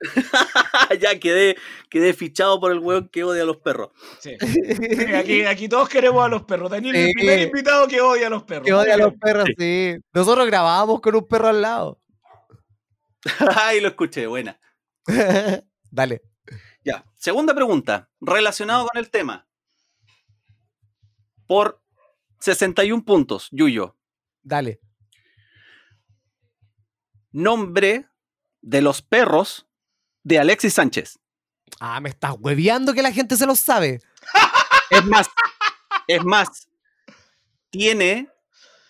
[1.00, 1.56] ya quedé,
[1.90, 3.90] quedé fichado por el weón que odia a los perros.
[4.20, 4.36] Sí.
[4.40, 6.70] Sí, Aquí, aquí todos queremos a los perros.
[6.70, 8.66] Daniel es el primer invitado que odia a los perros.
[8.66, 9.96] Que odia a los perros, sí.
[10.12, 12.00] Nosotros grabábamos con un perro al lado.
[13.56, 14.58] Ay, lo escuché, buena.
[15.90, 16.22] Dale.
[16.84, 19.46] Ya, segunda pregunta, relacionado con el tema.
[21.46, 21.82] Por
[22.40, 23.96] 61 puntos, Yuyo.
[24.42, 24.80] Dale.
[27.34, 28.08] Nombre
[28.62, 29.66] de los perros
[30.22, 31.18] de Alexis Sánchez.
[31.80, 34.00] Ah, me estás hueveando que la gente se lo sabe.
[34.90, 35.28] Es más,
[36.06, 36.68] es más,
[37.70, 38.28] tiene,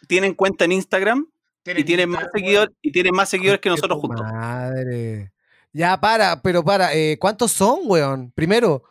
[0.07, 1.27] tienen cuenta en Instagram
[1.65, 4.27] y tiene más seguidores y tiene más seguidores que nosotros juntos.
[4.31, 5.33] Madre.
[5.73, 6.93] Ya, para, pero para.
[6.95, 8.31] eh, ¿Cuántos son, weón?
[8.33, 8.85] Primero.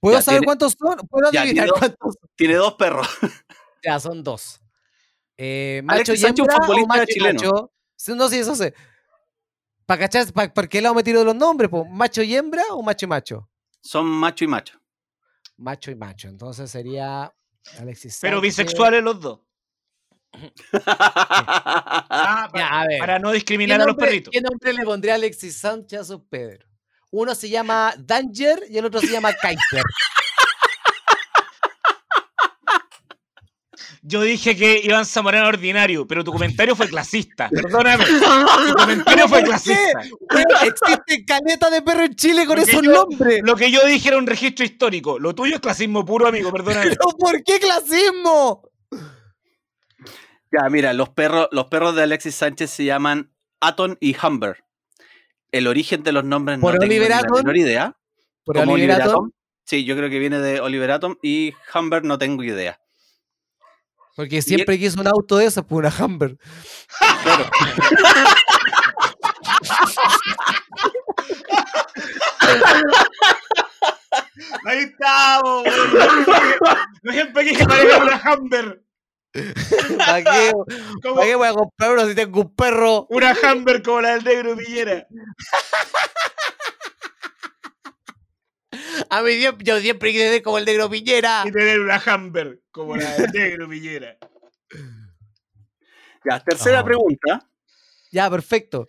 [0.00, 0.96] ¿Puedo Ya, saber tiene- cuántos son?
[1.08, 2.30] ¿Puedo Ya, adivinar tiene dos- cuántos son?
[2.36, 3.08] Tiene dos perros.
[3.84, 4.60] Ya, son dos.
[5.38, 7.40] Eh, ¿Macho Alexis y hembra o futbolista macho y chileno.
[7.40, 7.72] macho?
[8.16, 8.74] No, sí, eso sé.
[9.86, 10.32] ¿Para cachar?
[10.32, 11.70] ¿Para, ¿Por qué lado me tiro de los nombres?
[11.70, 11.84] po?
[11.86, 13.48] ¿Macho y hembra o macho y macho?
[13.80, 14.78] Son macho y macho.
[15.56, 16.28] Macho y macho.
[16.28, 17.32] Entonces sería
[17.78, 18.56] Alexis Pero Sánchez.
[18.56, 19.40] bisexuales los dos.
[22.10, 22.98] Ah, Ya, para, a ver.
[22.98, 24.30] para no ¿Qué discriminar a los perritos.
[24.32, 26.66] qué nombre le pondría Alexis Sánchez a su Pedro?
[27.10, 29.82] Uno se llama Danger y el otro se llama Kaiser.
[34.02, 37.48] Yo dije que Iván Zamorano era ordinario, pero tu comentario fue clasista.
[37.50, 38.04] Perdóname.
[38.68, 39.48] Tu comentario fue ¿Por qué?
[39.48, 40.00] clasista.
[40.64, 43.40] Existe caleta de perro en Chile con esos yo- nombres.
[43.42, 45.18] Lo que yo dije era un registro histórico.
[45.18, 46.52] Lo tuyo es clasismo puro, amigo.
[46.52, 46.86] Perdóname.
[46.96, 48.62] ¿Pero por qué clasismo?
[50.50, 54.64] Ya, mira, los perros, los perros de Alexis Sánchez se llaman Aton y Humber.
[55.52, 57.36] El origen de los nombres ¿Por no tengo ni Oliver la Atom?
[57.38, 57.96] menor idea.
[58.44, 59.30] Por Como Oliver Oliver Atom, Atom.
[59.64, 62.80] Sí, yo creo que viene de Oliver Atom y Humber no tengo idea.
[64.18, 66.36] Porque siempre quiso un auto de esos, pues una Humber.
[67.22, 67.48] Claro.
[74.66, 75.66] Ahí estamos.
[77.04, 78.82] No siempre quise parecer una Humber.
[79.98, 80.50] ¿Para qué,
[81.00, 83.06] Como ¿Para qué voy a comprar uno si tengo un perro?
[83.10, 85.06] una Humber como la del negro Villera.
[89.10, 91.42] A mí yo siempre quise ser como el negro Piñera.
[91.46, 94.16] Y tener una Humber como la del negro Villera.
[96.28, 96.84] Ya, tercera Ah.
[96.84, 97.48] pregunta.
[98.10, 98.88] Ya, perfecto.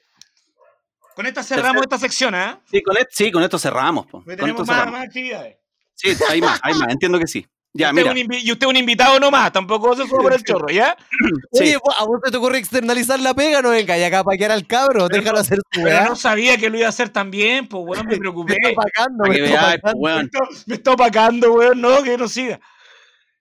[1.16, 2.62] Con esta cerramos esta sección, ¿ah?
[2.72, 4.06] Sí, con, et- sí, con esto cerramos.
[4.06, 4.24] po.
[4.24, 5.00] Porque Con tenemos esto más, cerramos.
[5.00, 5.58] más actividades.
[5.96, 7.46] Sí, hay más, hay más, entiendo que sí.
[7.72, 8.38] Ya, usted mira.
[8.40, 10.98] y usted un invitado nomás, tampoco se suba por el chorro, ¿ya?
[11.52, 11.76] Sí.
[11.76, 13.62] Oye, ¿a vos te ocurre externalizar la pega?
[13.62, 16.70] No venga, y acá para quedar al cabro, déjalo hacer su Pero no sabía que
[16.70, 18.58] lo iba a hacer tan bien, pues, weón, me preocupé.
[18.64, 19.98] Me está opacando, Para me que está opacando.
[19.98, 20.26] Me weón.
[20.26, 22.60] está, me está opacando, weón, no, que no siga.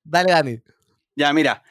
[0.05, 0.59] Dale, Dani.
[1.17, 1.63] Ya, mira.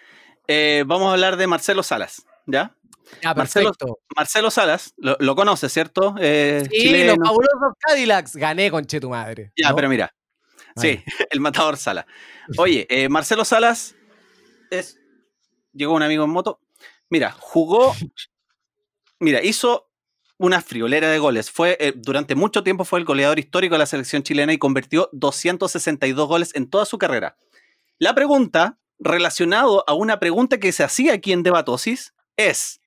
[0.48, 2.74] eh, vamos a hablar de Marcelo Salas, ¿ya?
[3.22, 4.00] Ya, Marcelo, perfecto.
[4.16, 6.16] Marcelo Salas, lo, lo conoces, ¿cierto?
[6.20, 7.16] Eh, Sí, chileno.
[7.16, 8.36] los fabulosos Cadillacs.
[8.36, 9.54] Gané con che tu madre.
[9.56, 9.76] Ya, ¿no?
[9.76, 10.12] pero mira.
[10.78, 12.06] Sí, el matador Sala.
[12.58, 13.96] Oye, eh, Marcelo Salas
[14.70, 15.00] es.
[15.74, 16.60] Llegó un amigo en moto.
[17.10, 17.96] Mira, jugó.
[19.20, 19.90] Mira, hizo
[20.38, 21.52] una friolera de goles.
[21.52, 25.10] Fue, eh, durante mucho tiempo fue el goleador histórico de la selección chilena y convirtió
[25.14, 27.38] 262 goles en toda su carrera.
[28.00, 32.82] La pregunta, relacionado a una pregunta que se hacía aquí en Debatosis, es: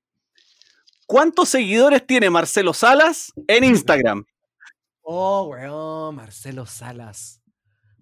[1.07, 4.25] ¿Cuántos seguidores tiene Marcelo Salas en Instagram?
[5.03, 7.40] Oh, weón, Marcelo Salas.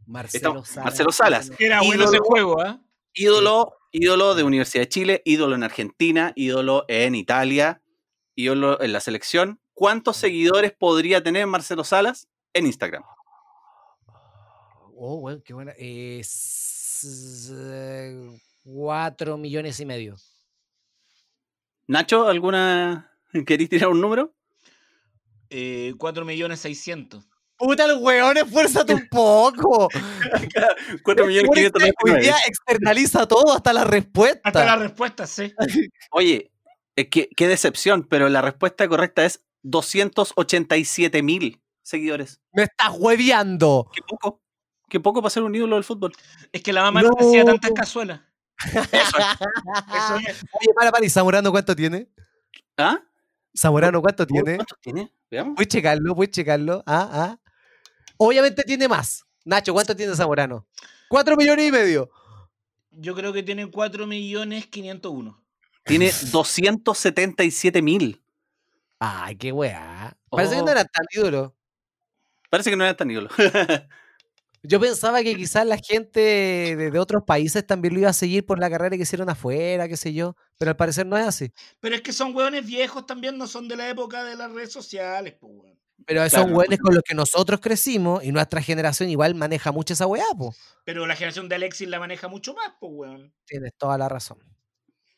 [0.09, 0.85] Marcelo Estamos- Salas.
[0.85, 1.53] Marcelo Salas.
[1.59, 2.09] Era bueno Ídolo.
[2.11, 2.81] ese juego, ¿ah?
[3.15, 7.83] Ídolo, ídolo de Universidad de Chile, ídolo en Argentina, ídolo en Italia,
[8.35, 9.61] ídolo en la selección.
[9.75, 13.03] ¿Cuántos seguidores podría tener Marcelo Salas en Instagram?
[14.97, 15.73] Oh, weón, qué buena.
[15.79, 20.17] Eh, eh, cuatro millones y medio.
[21.87, 23.13] Nacho, ¿alguna.
[23.47, 24.35] ¿Queréis tirar un número?
[25.51, 27.25] Eh, 4 millones 600.
[27.59, 29.89] Puta, el weón, esfuérzate un poco.
[31.03, 32.21] 4 millones Hoy 599.
[32.23, 34.41] día externaliza todo, hasta la respuesta.
[34.45, 35.53] Hasta la respuesta, sí.
[36.13, 36.53] Oye,
[36.97, 42.41] eh, qué, qué decepción, pero la respuesta correcta es 287 mil seguidores.
[42.53, 43.91] Me estás hueviando.
[43.95, 44.41] Qué poco.
[44.89, 46.13] Qué poco para ser un ídolo del fútbol.
[46.53, 47.51] Es que la mamá no, hacía No.
[47.53, 48.21] tantas cazuelas.
[48.65, 48.87] Eso es.
[50.61, 52.09] Oye, para, para, ¿y Zamorano cuánto tiene?
[52.77, 52.99] ¿Ah?
[53.57, 54.57] ¿Zamorano cuánto tiene?
[54.57, 55.13] ¿Cuántos tiene?
[55.31, 55.57] Veamos.
[55.57, 56.83] Puedes checarlo, puedes checarlo.
[56.87, 57.39] Ah, ah.
[58.19, 59.25] Obviamente tiene más.
[59.45, 60.67] Nacho, ¿cuánto tiene Zamorano?
[61.09, 62.11] Cuatro millones y medio.
[62.91, 65.43] Yo creo que tiene 4 millones 501.
[65.85, 68.23] Tiene 277 mil.
[68.99, 70.17] Ay, qué weá.
[70.31, 70.65] Parece que Oh.
[70.65, 71.55] no era tan ídolo.
[72.51, 73.29] Parece que no era tan ídolo.
[74.65, 78.45] Yo pensaba que quizás la gente de, de otros países también lo iba a seguir
[78.45, 80.35] por la carrera que hicieron afuera, qué sé yo.
[80.59, 81.53] Pero al parecer no es así.
[81.79, 84.73] Pero es que son hueones viejos también, no son de la época de las redes
[84.73, 85.78] sociales, pues, weón.
[86.09, 86.57] Pero esos Claro.
[86.57, 90.55] weones con los que nosotros crecimos y nuestra generación igual maneja mucho esa weá, po.
[90.85, 93.35] Pero la generación de Alexis la maneja mucho más, pues, weón.
[93.45, 94.39] Tienes toda la razón.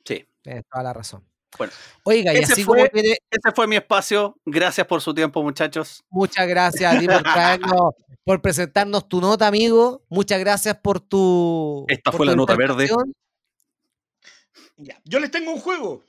[0.04, 0.26] Sí.
[0.42, 1.24] Tienes toda la razón.
[1.56, 1.72] Bueno,
[2.02, 3.02] Oiga, y así fue- como.
[3.04, 4.36] Ese fue mi espacio.
[4.44, 6.02] Gracias por su tiempo, muchachos.
[6.10, 7.92] Muchas gracias a ti por traernos,
[8.24, 10.02] por presentarnos tu nota, amigo.
[10.08, 11.84] Muchas gracias por tu.
[11.88, 12.88] Esta por fue tu la nota verde.
[14.76, 15.00] Ya.
[15.04, 16.02] Yo les tengo un juego.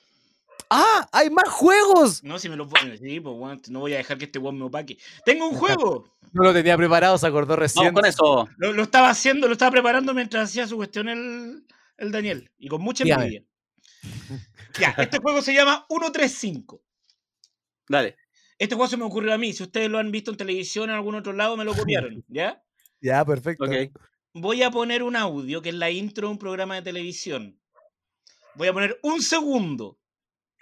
[0.74, 1.06] ¡Ah!
[1.12, 2.24] ¡Hay más juegos!
[2.24, 2.98] No, si me lo ponen.
[2.98, 4.98] Sí, pues, weón, no voy a dejar que este weón me opaque.
[5.26, 6.06] ¡Tengo un juego!
[6.32, 7.88] No lo tenía preparado, se acordó recién.
[7.88, 8.50] Vamos con eso.
[8.56, 11.66] Lo, lo estaba haciendo, lo estaba preparando mientras hacía su cuestión el,
[11.98, 12.50] el Daniel.
[12.58, 13.44] Y con mucha envidia.
[14.80, 16.82] Ya, este juego se llama 135.
[17.90, 18.16] Dale.
[18.58, 19.52] Este juego se me ocurrió a mí.
[19.52, 22.24] Si ustedes lo han visto en televisión en algún otro lado, me lo copiaron.
[22.30, 22.64] ¿Ya?
[23.02, 23.66] Ya, perfecto.
[23.66, 23.92] Ok.
[24.34, 27.60] Voy a poner un audio que es la intro de un programa de televisión.
[28.56, 30.00] Voy a poner un segundo.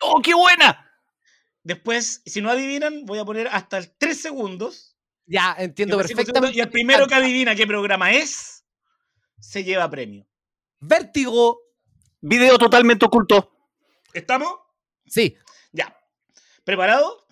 [0.02, 0.86] ¡Oh, qué buena!
[1.64, 4.96] Después, si no adivinan, voy a poner hasta el tres segundos.
[5.26, 6.58] Ya, entiendo perfectamente.
[6.58, 8.66] Y el primero que adivina qué programa es,
[9.40, 10.26] se lleva premio.
[10.80, 11.60] Vértigo.
[12.22, 13.52] Video totalmente oculto.
[14.14, 14.54] ¿Estamos?
[15.06, 15.36] Sí,
[15.72, 15.96] Ya.
[16.64, 17.26] ¿Preparado?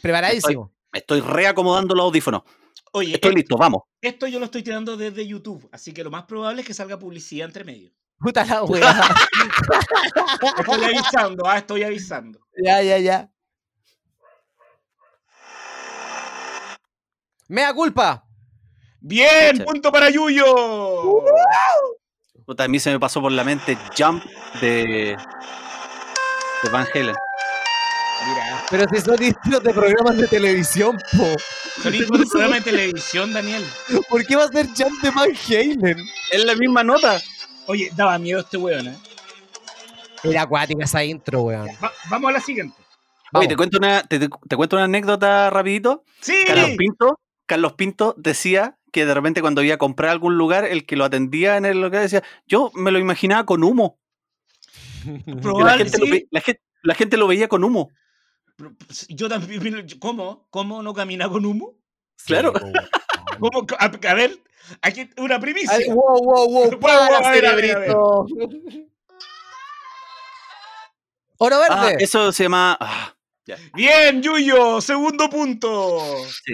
[0.00, 0.72] preparadísimo.
[0.92, 2.42] Me estoy reacomodando los audífonos.
[2.92, 3.82] Oye, Estoy e- listo, vamos.
[4.00, 6.98] esto yo lo estoy tirando desde YouTube, así que lo más probable es que salga
[6.98, 7.92] publicidad entre medio.
[8.18, 9.14] Puta la weá.
[10.58, 12.40] Estoy avisando, ah, estoy avisando.
[12.56, 13.30] ya, ya, ya.
[17.48, 18.24] Mea culpa.
[19.00, 20.44] Bien, punto para Yuyo.
[22.44, 24.24] Puta, a mí se me pasó por la mente Jump
[24.60, 25.16] de,
[26.62, 27.14] de Van Halen.
[28.26, 31.26] Mira, Pero si son intros de programas de televisión, po.
[31.82, 33.64] son intros de programa de televisión, Daniel.
[34.08, 35.98] ¿Por qué va a ser Jump de Van Halen?
[36.32, 37.20] Es la misma nota.
[37.66, 38.96] Oye, daba miedo este weón, ¿eh?
[40.22, 41.68] Era acuática esa intro, weón.
[41.82, 42.76] Va- vamos a la siguiente.
[43.32, 46.04] Oye, te cuento una, te, cuento una anécdota rapidito.
[46.20, 46.34] Sí.
[46.46, 50.64] Carlos Pinto, Carlos Pinto decía que de repente cuando iba a comprar a algún lugar,
[50.64, 53.98] el que lo atendía en el local decía, yo me lo imaginaba con humo.
[55.04, 57.90] Que la, Probable, gente lo, ve- la gen- la gente lo veía con humo.
[58.56, 59.86] Pues, Yo también.
[59.98, 60.46] ¿Cómo?
[60.50, 61.74] ¿Cómo no camina con humo?
[62.24, 62.52] Claro.
[63.38, 63.66] ¿Cómo?
[63.78, 64.38] A, a ver,
[64.82, 65.72] aquí una primicia.
[65.76, 66.70] Ay, wow, wow, wow.
[66.80, 68.26] Para, wow, a ver, a ver, a cerebrito.
[71.38, 72.04] Oro Ah, verde.
[72.04, 72.76] eso se llama...
[72.80, 73.12] ah,
[73.74, 76.02] Bien, Yuyo, segundo punto.
[76.44, 76.52] sí,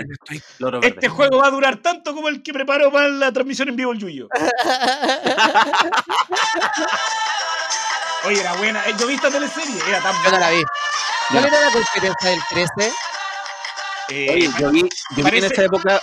[0.59, 0.95] loro verde.
[0.95, 3.93] Este juego va a durar tanto como el que preparó para la transmisión en vivo
[3.93, 4.29] el Yuyo.
[8.25, 8.85] Oye, era buena.
[8.89, 10.39] Eh, Yo vi esta teleserie, era tan Yo no buena.
[10.41, 10.63] la vi.
[11.31, 12.93] ¿Cuál era la competencia del 13?
[14.11, 14.83] Eh, Oye, yo vi,
[15.17, 16.03] yo vi en esa época...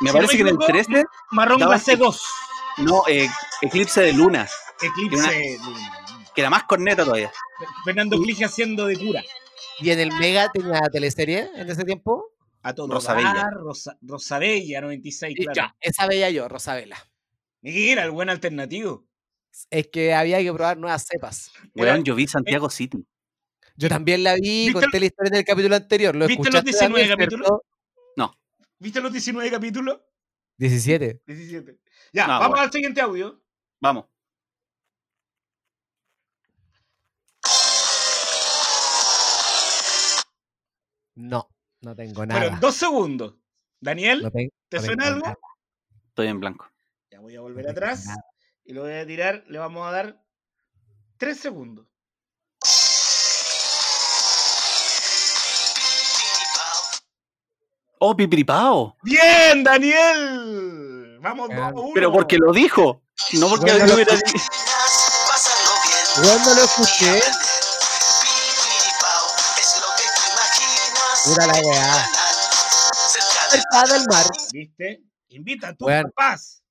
[0.00, 2.22] Me Si no parece que en el equivoco, 13, Marrón Glacé 2.
[2.78, 3.28] no, eh,
[3.62, 4.46] Eclipse de Luna,
[4.80, 5.58] Eclipse.
[6.34, 7.32] que era más corneta todavía.
[7.84, 9.22] Fernando Clige haciendo de cura.
[9.80, 12.32] ¿Y en el Mega tenía teleserie en ese tiempo?
[12.62, 12.92] A todo.
[12.92, 13.48] Rosabella.
[13.52, 15.54] Rosa, Rosabella, 96, Y claro.
[15.54, 16.96] Ya, esa veía yo, Rosabela.
[17.62, 19.06] Mira, el buen alternativo.
[19.70, 21.52] Es que había que probar nuevas cepas.
[21.74, 23.06] Weón, yo vi Santiago City.
[23.76, 26.14] Yo también la vi, ¿Viste conté la historia en el capítulo anterior.
[26.16, 27.46] ¿Lo ¿Viste los escuchaste 19 también, capítulos?
[27.48, 27.64] cierto?
[28.78, 30.00] ¿Viste los 19 capítulos?
[30.58, 31.22] 17.
[31.26, 31.78] 17.
[32.12, 32.62] Ya, No, vamos bueno.
[32.64, 33.42] al siguiente audio.
[33.80, 34.06] Vamos.
[41.14, 41.48] No,
[41.82, 42.58] no tengo nada.
[42.60, 43.34] dos segundos.
[43.80, 45.26] Daniel, No ¿te no suena tengo algo?
[45.26, 45.36] nada.
[46.08, 46.70] Estoy en blanco.
[47.10, 48.24] Ya voy a volver atrás nada.
[48.64, 49.44] y lo voy a tirar.
[49.48, 50.24] Le vamos a dar
[51.16, 51.86] tres segundos.
[57.98, 58.96] ¡Oh, pipiripao!
[59.02, 61.18] ¡Bien, Daniel!
[61.20, 61.48] Vamos.
[61.48, 61.90] 2 1.
[61.94, 63.00] Pero porque lo dijo.
[63.32, 64.44] No porque Bueno, lo- hubiera dicho.
[66.22, 67.20] Weón, no lo escuché.
[71.24, 72.06] Pura la weá.
[73.50, 74.26] Cerca del mar.
[74.52, 75.02] ¿Viste?
[75.30, 76.10] Invita a tus Bueno.
[76.14, 76.62] papás.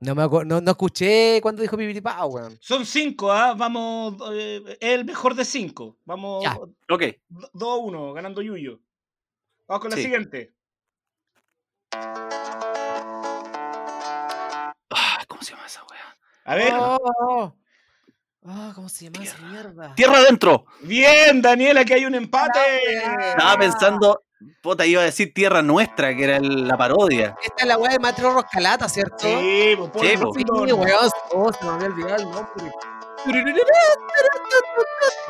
[0.00, 2.56] No, me no, no escuché cuando dijo pipiripao, weón.
[2.60, 3.54] Son cinco, ¿ah?
[3.54, 5.98] Vamos, eh, es el mejor de cinco.
[6.04, 6.56] Vamos Ya.
[6.88, 7.02] Ok.
[7.52, 8.80] 2 a 1, ganando Yuyo.
[9.70, 10.02] Vamos con la Sí.
[10.02, 10.52] siguiente.
[14.90, 16.16] Ah, ¿Cómo se llama esa weá?
[16.44, 16.72] A ver.
[16.76, 17.54] Oh,
[18.42, 19.94] oh, ¿Cómo se llama esa mierda?
[19.94, 20.64] ¡Tierra adentro!
[20.80, 22.58] Bien, Daniel, aquí hay un empate.
[23.28, 24.24] Estaba pensando,
[24.60, 27.36] puta, iba a decir Tierra Nuestra, que era el- la parodia.
[27.40, 29.18] Esta es la weá de Mateo Roscalata, ¿cierto?
[29.20, 30.44] Sí, pues, por Sí, el pues.
[30.72, 31.10] Weón.
[31.32, 32.72] Oh, se me había olvidado el nombre.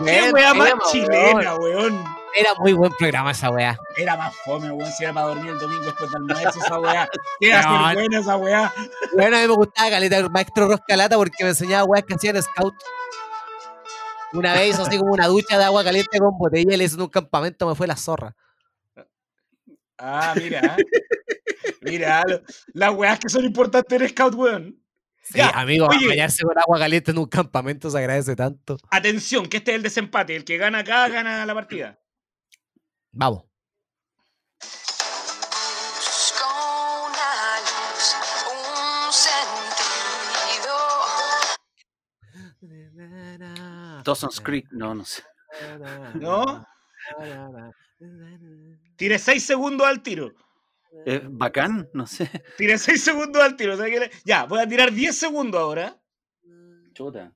[0.02, 2.19] Qué wea más chilena, weón.
[2.36, 3.76] Era muy buen programa esa weá.
[3.96, 7.08] Era más fome, weón, si era para dormir el domingo después del almuerzo esa weá.
[7.40, 7.92] Qué No.
[7.94, 8.72] buena esa weá.
[9.14, 12.40] Bueno, a mí me gustaba caleta el maestro Roscalata porque me enseñaba weas que hacían
[12.42, 12.74] scout.
[14.32, 16.94] Una vez hizo así como una ducha de agua caliente con botella y le hizo
[16.96, 18.36] en un campamento, me fue la zorra.
[19.98, 20.76] Ah, mira.
[21.82, 22.40] mira, lo-
[22.72, 24.76] las weas que son importantes en Scout, weón.
[25.22, 26.08] Sí, Ya, amigo, oye.
[26.08, 28.78] bañarse con agua caliente en un campamento se agradece tanto.
[28.90, 30.34] Atención, que este es el desempate.
[30.34, 31.99] El que gana acá gana la partida.
[33.12, 33.44] Vamos.
[34.60, 36.46] Busco
[37.06, 38.14] una luz,
[38.52, 40.76] un sentido.
[44.04, 45.22] Dawson's Creek, no, no sé.
[46.14, 46.64] ¿No?
[48.96, 50.32] Tire 6 segundos al tiro.
[51.06, 52.30] Eh, bacán, no sé.
[52.56, 53.74] Tire 6 segundos al tiro.
[53.76, 55.96] le- Ya, voy a tirar 10 segundos ahora.
[56.94, 57.32] Chuta.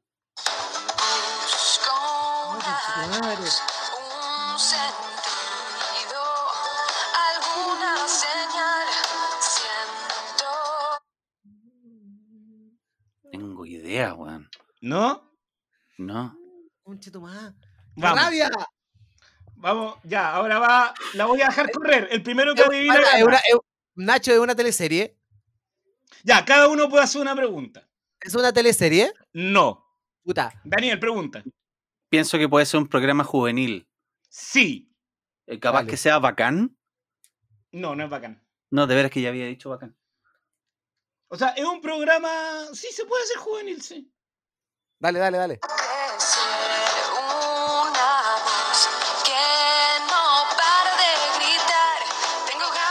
[14.85, 15.33] ¿No?
[15.97, 16.37] No.
[16.85, 17.55] Madre.
[17.97, 18.21] Vamos.
[18.21, 18.51] ¡Rabia!
[19.57, 20.95] Vamos, ya, ahora va.
[21.15, 22.09] La voy a dejar correr.
[22.11, 22.97] El primero que adivina.
[22.97, 23.57] para, es una- es-
[23.95, 25.17] Nacho, es una teleserie.
[26.23, 27.89] Ya, cada uno puede hacer una pregunta.
[28.21, 29.11] ¿Es una teleserie?
[29.33, 29.87] No.
[30.23, 30.53] Puta.
[30.65, 31.43] Daniel, pregunta.
[32.11, 33.89] Pienso que puede ser un programa juvenil.
[34.29, 34.93] Sí.
[35.47, 35.91] Eh, capaz Dale.
[35.93, 36.77] que sea bacán.
[37.73, 38.47] No, no es bacán.
[38.71, 39.97] No, de veras que ya había dicho bacán.
[41.29, 42.29] O sea, es un programa.
[42.75, 44.11] Sí, se puede hacer juvenil, sí.
[44.99, 45.61] Dale, dale, dale.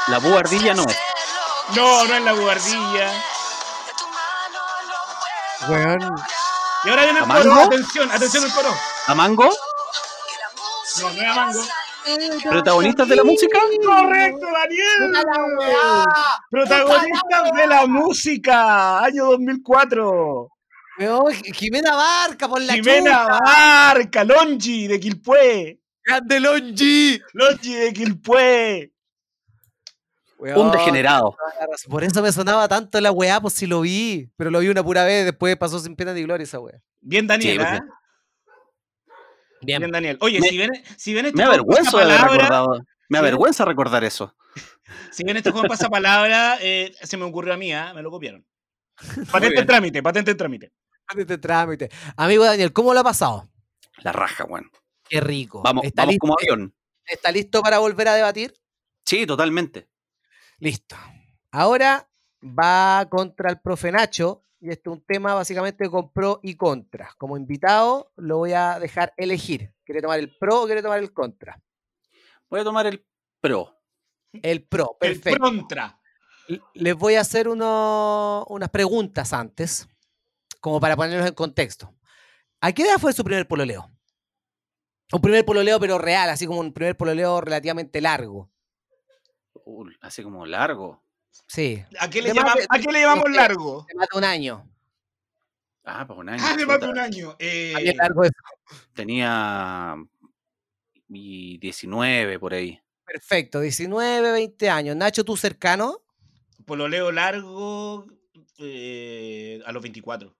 [0.07, 0.97] La buhardilla no es.
[1.75, 3.23] No, no es la buhardilla.
[5.69, 6.15] Weón.
[6.83, 7.53] Y ahora viene el coro.
[7.53, 8.69] Atención, atención el coro.
[9.07, 9.49] ¿A Mango?
[10.99, 11.63] No, no era Mango.
[12.49, 13.59] ¿Protagonistas de la música?
[13.85, 15.13] Correcto, Daniel.
[16.51, 20.49] Protagonistas de la música, año 2004.
[20.99, 23.39] Weón, Jimena Barca por la Jimena chucha.
[23.43, 25.79] Barca, Longi de Quilpué.
[26.05, 27.21] ¡Grande Longi!
[27.33, 28.93] Longi de Quilpué.
[30.37, 31.37] Un degenerado.
[31.89, 34.29] Por eso me sonaba tanto la weá, pues si lo vi.
[34.35, 36.79] Pero lo vi una pura vez, después pasó sin pena ni gloria esa weá.
[36.99, 37.59] Bien, Daniel.
[37.59, 37.79] Sí, ¿ah?
[39.61, 39.79] Bien.
[39.79, 40.17] Bien, Daniel.
[40.19, 42.79] Oye, Me- si ven, si ven este Me avergüenzo de haber recordado.
[43.07, 44.35] Me avergüenza recordar eso.
[45.11, 47.93] si ven este juego en pasapalabra, eh, se me ocurrió a mí, ¿ah?
[47.95, 48.45] me lo copiaron.
[49.31, 50.71] Patente en trámite, patente en trámite.
[51.15, 51.89] Este trámite.
[52.17, 53.49] Amigo Daniel, ¿cómo lo ha pasado?
[53.97, 54.71] La raja, weón.
[55.07, 55.61] Qué rico.
[55.63, 56.75] Vamos, ¿Está, vamos listo, como avión.
[57.05, 58.53] ¿Está listo para volver a debatir?
[59.05, 59.89] Sí, totalmente.
[60.59, 60.95] Listo.
[61.51, 62.09] Ahora
[62.41, 64.39] va contra el profe Nacho.
[64.59, 67.13] Y este es un tema básicamente con pro y contra.
[67.17, 69.73] Como invitado, lo voy a dejar elegir.
[69.83, 71.61] ¿Quiere tomar el pro o quiere tomar el contra?
[72.49, 73.05] Voy a tomar el
[73.41, 73.77] pro.
[74.31, 75.37] El pro, El perfecto.
[75.37, 75.99] prontra.
[76.47, 79.87] L- Les voy a hacer uno- unas preguntas antes,
[80.63, 81.93] como para ponerlos en contexto.
[82.61, 83.91] ¿A qué edad fue su primer pololeo?
[85.11, 88.49] Un primer pololeo, pero real, así como un primer pololeo relativamente largo.
[89.65, 91.03] Uh, así como largo.
[91.47, 93.85] Sí, ¿A qué le, De más llama- de- a qué le llamamos es que- largo?
[93.89, 94.69] de más de un año.
[95.83, 96.41] Ah, pues un año.
[96.45, 97.35] Ah, de más de un año.
[97.39, 98.31] Eh, ¿A qué largo es?
[98.93, 99.95] Tenía
[101.09, 102.79] y 19 por ahí.
[103.05, 104.95] Perfecto, 19, 20 años.
[104.95, 105.99] Nacho, ¿tú cercano?
[106.65, 108.05] pololeo largo
[108.59, 110.33] eh, a los 24.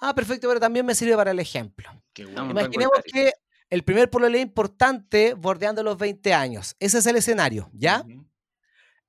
[0.00, 1.90] Ah, perfecto, pero también me sirve para el ejemplo.
[2.12, 2.50] Qué bueno.
[2.50, 3.32] Imaginemos que
[3.68, 6.74] el primer pololeo importante bordeando los 20 años.
[6.80, 8.04] Ese es el escenario, ¿ya?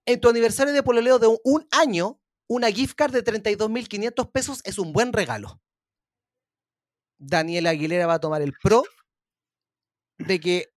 [0.06, 4.62] En tu aniversario de pololeo de un, un año, una gift card de 32.500 pesos
[4.66, 5.62] es un buen regalo.
[7.18, 8.84] Daniela Aguilera va a tomar el pro
[10.18, 10.74] de que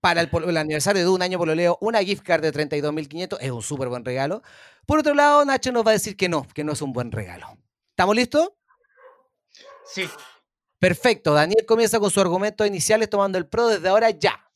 [0.00, 3.88] para el aniversario de un año pololeo, una gift card de 32.500 es un súper
[3.88, 4.42] buen regalo.
[4.86, 7.10] Por otro lado, Nacho nos va a decir que no, que no es un buen
[7.10, 7.56] regalo.
[7.90, 8.50] ¿Estamos listos?
[9.84, 10.08] Sí.
[10.78, 11.32] Perfecto.
[11.32, 14.50] Daniel comienza con sus argumentos iniciales tomando el pro desde ahora ya.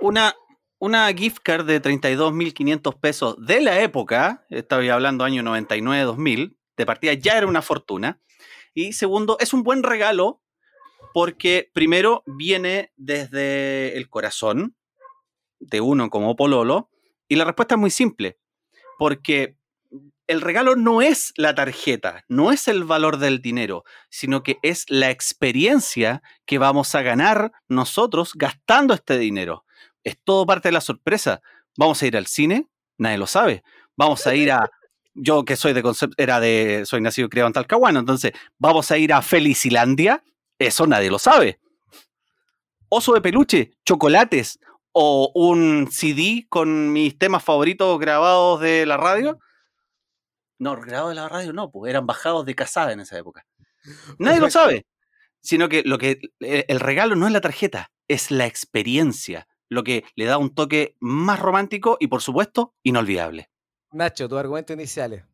[0.00, 0.36] Una,
[0.78, 7.14] una gift card de 32.500 pesos de la época, estaba hablando año 99-2000, de partida
[7.14, 8.20] ya era una fortuna.
[8.74, 10.42] Y segundo, es un buen regalo
[11.14, 14.76] porque primero viene desde el corazón
[15.58, 16.90] de uno como pololo
[17.26, 18.38] y la respuesta es muy simple,
[18.98, 19.56] porque
[20.26, 24.84] el regalo no es la tarjeta, no es el valor del dinero, sino que es
[24.88, 29.64] la experiencia que vamos a ganar nosotros gastando este dinero.
[30.04, 31.40] Es todo parte de la sorpresa.
[31.76, 32.68] Vamos a ir al cine,
[32.98, 33.62] nadie lo sabe.
[33.96, 34.68] Vamos a ir a
[35.14, 38.90] yo que soy de Concep- era de soy nacido y criado en Talcahuano, entonces vamos
[38.90, 40.22] a ir a Felicilandia,
[40.58, 41.58] eso nadie lo sabe.
[42.88, 44.58] Oso de peluche, chocolates
[44.92, 49.38] o un CD con mis temas favoritos grabados de la radio.
[50.58, 53.46] No, grabados de la radio no, pues eran bajados de casada en esa época.
[54.18, 54.86] Nadie lo sabe.
[55.40, 59.84] Sino que lo que eh, el regalo no es la tarjeta, es la experiencia, lo
[59.84, 63.50] que le da un toque más romántico y por supuesto inolvidable.
[63.92, 65.24] Nacho, tus argumentos iniciales.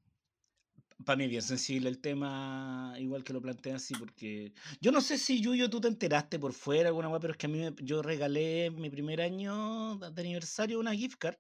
[1.05, 5.18] Para mí bien sensible el tema, igual que lo plantean así, porque yo no sé
[5.18, 7.75] si Yuyo tú te enteraste por fuera alguna weá, pero es que a mí me-
[7.83, 11.37] yo regalé en mi primer año de aniversario una gift card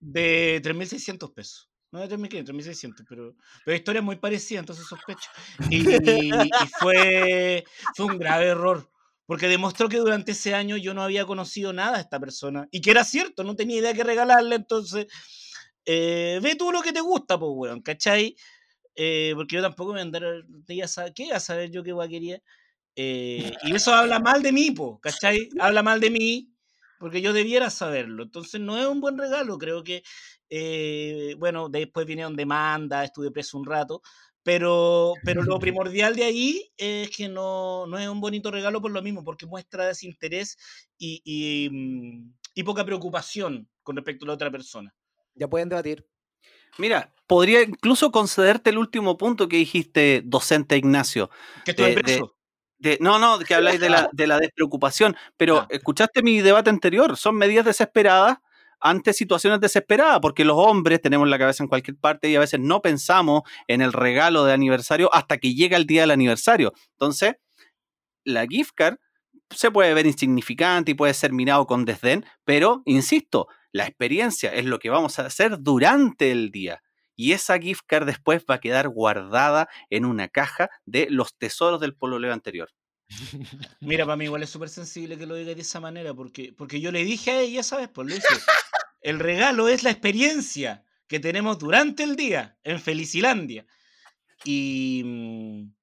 [0.00, 1.69] de 3.600 pesos.
[1.92, 3.34] No de 3.500, 3.600, pero,
[3.64, 5.28] pero historia muy parecida, entonces sospecho.
[5.70, 5.84] Y,
[6.64, 7.64] y fue,
[7.94, 8.88] fue un grave error,
[9.26, 12.68] Porque demostró que durante ese año yo no había conocido nada a esta persona.
[12.70, 14.56] Y que era cierto, no tenía idea qué regalarle.
[14.56, 15.06] Entonces,
[15.84, 18.36] eh, ve tú lo que te gusta, pues, weón, ¿cachai?
[18.94, 20.22] Eh, porque yo tampoco me andar.
[20.66, 22.40] te iba a saber- ¿Qué iba a saber yo qué weá quería?
[22.96, 25.48] Eh, y eso habla mal de mí, po, ¿cachai?
[25.58, 26.49] Habla mal de mí,
[27.00, 28.22] porque yo debiera saberlo.
[28.22, 29.56] Entonces, no es un buen regalo.
[29.56, 30.02] Creo que,
[30.50, 34.02] eh, bueno, después vinieron demandas, estuve preso un rato.
[34.42, 38.90] Pero, pero lo primordial de ahí es que no, no es un bonito regalo por
[38.90, 40.58] lo mismo, porque muestra desinterés
[40.98, 44.94] y, y, mm, y poca preocupación con respecto a la otra persona.
[45.34, 46.06] Ya pueden debatir.
[46.76, 51.30] Mira, podría incluso concederte el último punto que dijiste, docente Ignacio.
[51.64, 52.36] Que estuve de- preso.
[52.80, 55.66] De, no, no, que habláis de la, de la despreocupación, pero Ah.
[55.68, 58.38] escuchaste mi debate anterior, son medidas desesperadas
[58.80, 62.58] ante situaciones desesperadas, porque los hombres tenemos la cabeza en cualquier parte y a veces
[62.60, 66.72] no pensamos en el regalo de aniversario hasta que llega el día del aniversario.
[66.92, 67.34] Entonces,
[68.24, 68.96] la gift card
[69.50, 74.64] se puede ver insignificante y puede ser mirado con desdén, pero, insisto, la experiencia es
[74.66, 76.82] lo que vamos a hacer durante el día.
[77.20, 81.78] Y esa gift card después va a quedar guardada en una caja de los tesoros
[81.78, 82.70] del pololeo anterior.
[83.80, 86.80] Mira, para mí igual es súper sensible que lo diga de esa manera, porque, porque
[86.80, 87.90] yo le dije a ella, ¿sabes?
[87.90, 88.26] Pues le dije,
[89.02, 93.66] el regalo es la experiencia que tenemos durante el día en Felicilandia.
[94.46, 95.74] Y, mm,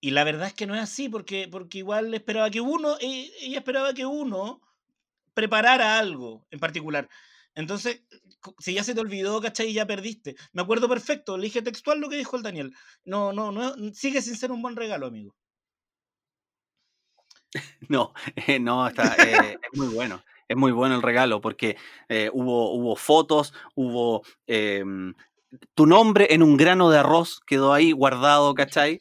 [0.00, 3.30] y la verdad es que no es así, porque, porque igual esperaba que uno, e-
[3.42, 4.60] ella esperaba que uno
[5.34, 7.08] preparara algo en particular.
[7.54, 8.02] Entonces,
[8.58, 9.72] si ya se te olvidó, ¿cachai?
[9.72, 10.36] Ya perdiste.
[10.52, 12.74] Me acuerdo perfecto, le dije textual lo que dijo el Daniel.
[13.04, 15.34] No, no, no, sigue sin ser un buen regalo, amigo.
[17.88, 20.22] No, eh, no, está, eh, es muy bueno.
[20.48, 21.76] Es muy bueno el regalo porque
[22.08, 25.14] eh, hubo, hubo fotos, hubo em,
[25.74, 29.00] tu nombre en un grano de arroz quedó ahí guardado, ¿cachai?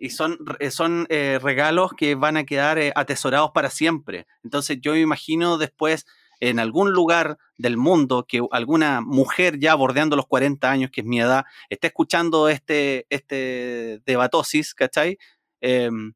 [0.00, 0.38] Y son,
[0.70, 4.26] son regalos que van a quedar atesorados para siempre.
[4.42, 6.06] Entonces yo me imagino después
[6.40, 11.06] en algún lugar del mundo que alguna mujer ya bordeando los 40 años, que es
[11.06, 15.18] mi edad, esté escuchando este, este debatosis, ¿cachai?
[15.60, 16.14] Em,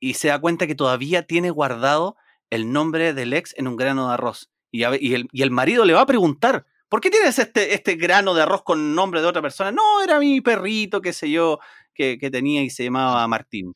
[0.00, 2.16] y se da cuenta que todavía tiene guardado
[2.50, 4.50] el nombre del ex en un grano de arroz.
[4.70, 7.96] Y, y el, y el marido le va a preguntar, ¿por qué tienes este, este
[7.96, 9.72] grano de arroz con nombre de otra persona?
[9.72, 11.58] No, era mi perrito, qué sé yo,
[11.94, 13.74] que, que tenía y se llamaba Martín.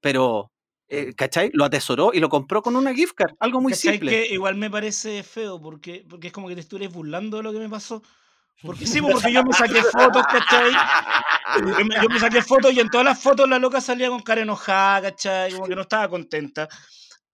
[0.00, 0.50] Pero,
[0.90, 1.50] eh, ¿cachai?
[1.54, 3.92] Lo atesoró y lo compró con una gift card, algo muy ¿Cachai?
[3.92, 4.10] simple.
[4.10, 7.52] Que igual me parece feo porque, porque es como que te estuvieras burlando de lo
[7.52, 8.02] que me pasó.
[8.62, 10.70] Porque sí, porque yo me saqué fotos, ¿cachai?
[11.60, 14.20] Yo me, yo me saqué fotos y en todas las fotos la loca salía con
[14.20, 15.52] cara enojada, ¿cachai?
[15.52, 16.68] Como que no estaba contenta.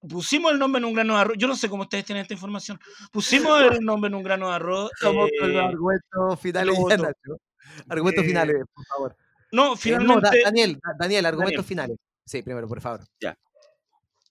[0.08, 1.36] Pusimos el nombre en un grano de arroz.
[1.36, 2.78] Yo no sé cómo ustedes tienen esta información.
[3.10, 4.90] Pusimos el nombre en un grano de arroz.
[5.02, 7.34] Como con los eh, argumentos finales, ya.
[7.88, 9.16] Argumentos Eh, finales, por favor.
[9.50, 10.22] no, Eh, no, finalmente.
[10.22, 11.64] Da- Daniel, Da- Daniel, argumentos Daniel.
[11.68, 11.96] finales.
[12.24, 13.00] Sí, primero, por favor.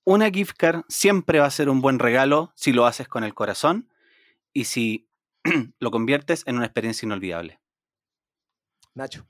[0.07, 3.33] Una gift card siempre va a ser un buen regalo si lo haces con el
[3.33, 3.89] corazón
[4.53, 5.09] y si
[5.79, 7.59] lo conviertes en una experiencia inolvidable.
[8.93, 9.27] Nacho.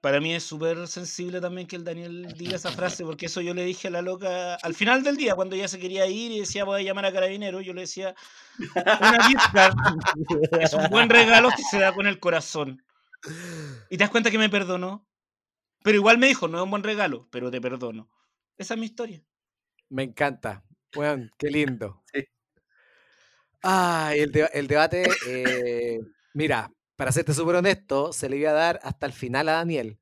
[0.00, 3.54] Para mí es súper sensible también que el Daniel diga esa frase, porque eso yo
[3.54, 6.40] le dije a la loca al final del día, cuando ella se quería ir y
[6.40, 8.14] decía voy a llamar a carabinero, yo le decía,
[8.76, 9.74] una gift card
[10.60, 12.84] es un buen regalo si se da con el corazón.
[13.90, 15.08] Y te das cuenta que me perdonó.
[15.82, 18.08] Pero igual me dijo, no es un buen regalo, pero te perdono.
[18.58, 19.22] Esa es mi historia.
[19.90, 20.64] Me encanta.
[20.94, 22.02] Bueno, qué lindo.
[22.14, 22.24] Sí.
[23.62, 25.98] Ay, el, el debate, eh,
[26.34, 29.98] mira, para serte súper honesto, se le iba a dar hasta el final a Daniel,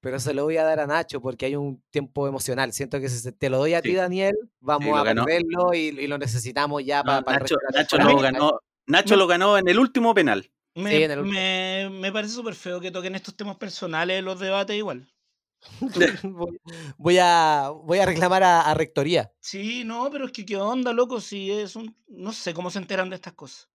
[0.00, 2.72] pero se lo voy a dar a Nacho porque hay un tiempo emocional.
[2.72, 3.92] Siento que si se- te lo doy a ti.
[3.92, 5.24] Daniel, vamos a ganó.
[5.26, 9.26] perderlo y, y lo necesitamos ya No, para, para Nacho, Nacho lo ganó, Nacho lo
[9.26, 10.50] ganó en el último penal.
[10.74, 11.34] Me, Sí, en el último.
[11.38, 15.12] me, me parece súper feo que toquen estos temas personales en los debates igual.
[16.22, 16.60] voy,
[16.96, 19.32] voy a, voy a reclamar a, a Rectoría.
[19.40, 21.96] Sí, no, pero es que qué onda, loco, si es un...
[22.08, 23.68] No sé cómo se enteran de estas cosas.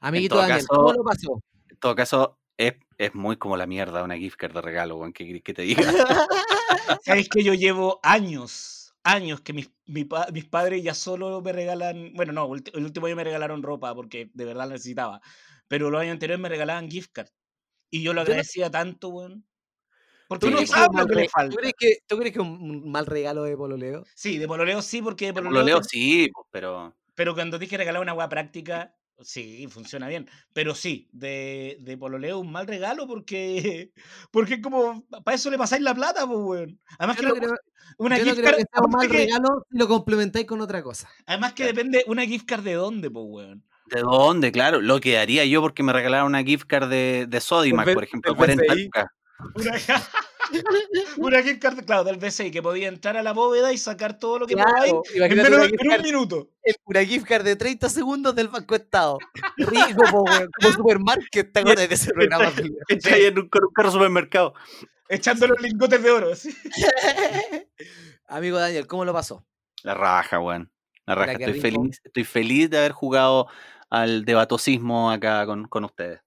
[0.00, 1.42] Amiguito todo Daniel, caso- ¿cómo lo pasó?
[1.68, 5.12] En todo caso, es, es muy como la mierda una gift card de regalo, weón,
[5.12, 5.82] ¿qué querés que te diga?
[7.04, 12.12] Sabéis que yo llevo años, años que mis, mi mis padres ya solo me regalan,
[12.14, 15.20] bueno, no, el último año me regalaron ropa porque de verdad la necesitaba,
[15.68, 17.28] pero los años anteriores me regalaban gift card
[17.90, 19.46] y yo lo Yo no- agradecía tanto, weón.
[20.30, 21.50] Porque ¿Tú no lo que le falta.
[21.50, 24.04] ¿tú crees que, tú crees que un mal regalo de pololeo?
[24.14, 27.58] Sí, de pololeo sí, porque de Lo pololeo, leo te- sí, pues, pero pero cuando
[27.58, 32.68] dije regalar una agua práctica, sí, funciona bien, pero sí, de, de pololeo un mal
[32.68, 33.90] regalo porque,
[34.30, 36.80] porque es como, para eso le pasáis la plata, pues, weón.
[37.00, 37.54] Además Yo que no lo- creo,
[37.98, 40.80] una yo no gift creo card, que un mal que- regalo lo complementáis con otra
[40.84, 41.10] cosa.
[41.26, 41.76] además que Claro.
[41.76, 43.64] depende, una gift card de dónde, pues, weón.
[43.86, 44.52] ¿de dónde?
[44.52, 47.94] Claro, lo que haría yo porque me regalaron una gift card de, de Sodimac, B-
[47.94, 48.84] por ejemplo, del 40 BCI.
[48.84, 49.06] lucas.
[49.54, 49.72] Una,
[51.18, 54.40] Una gift card, claro, del BCI, que podía entrar a la bóveda y sacar todo
[54.40, 56.48] lo que Claro, probáis en, imagínate menos de- un minuto.
[56.62, 59.18] el- una gift card de 30 segundos del Banco Estado.
[59.56, 60.24] Rico, como
[60.74, 62.44] supermarket, ¿te acuerdas de ese programa?
[62.88, 64.54] Está ahí en un, car- un carro supermercado.
[65.08, 66.30] Echando los lingotes de oro.
[68.26, 69.44] Amigo Daniel, ¿cómo lo pasó?
[69.82, 70.70] La raja, weón.
[71.06, 71.32] La raja.
[71.32, 73.48] Estoy feliz, estoy feliz de haber jugado
[73.88, 76.20] al debatosismo acá con, con ustedes.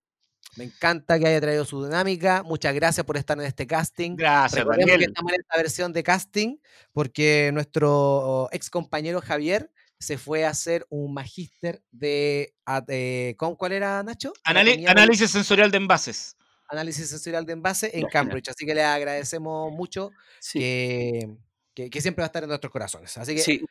[0.56, 2.44] Me encanta que haya traído su dinámica.
[2.44, 4.16] Muchas gracias por estar en este casting.
[4.16, 6.58] Gracias, Recordemos que estamos en esta versión de casting
[6.92, 13.56] porque nuestro ex compañero Javier se fue a hacer un magíster de, a- de- ¿con
[13.56, 14.34] cuál era Nacho?
[14.46, 16.36] Anali- análisis sensorial de envases.
[16.68, 18.50] análisis sensorial de envase en Cambridge.
[18.50, 20.60] Así que le agradecemos mucho Sí.
[20.60, 21.30] que,
[21.74, 23.18] que- que siempre va a estar en nuestros corazones.
[23.18, 23.64] Así que sí.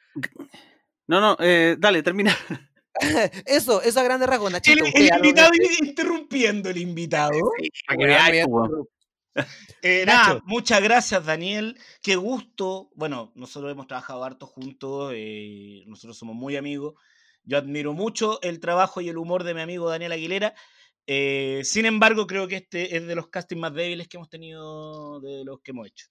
[1.06, 2.34] No, no, eh, dale, termina.
[3.46, 4.84] eso, eso a grandes rasgos, El, Nachito.
[4.84, 5.50] el usted algo que invitado
[5.82, 7.32] interrumpiendo el invitado.
[7.34, 8.86] Interrumpir.
[9.80, 11.78] Eh, nada, muchas gracias, Daniel.
[12.02, 12.90] Qué gusto.
[12.94, 15.12] Bueno, nosotros hemos trabajado harto juntos.
[15.16, 16.94] eh, nosotros somos muy amigos.
[17.42, 20.54] Yo admiro mucho el trabajo y el humor de mi amigo Daniel Aguilera.
[21.06, 25.18] eh, sin embargo, creo que este es de los castings más débiles que hemos tenido
[25.22, 26.06] de los que hemos hecho.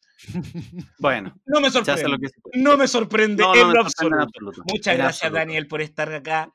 [0.98, 2.10] Bueno, No me sorprende.
[2.10, 2.28] lo que.
[2.56, 4.24] No me sorprende No, en lo sorprende en absoluto.
[4.24, 5.38] absoluto, Muchas en gracias, absoluto.
[5.40, 6.52] Daniel, por estar acá.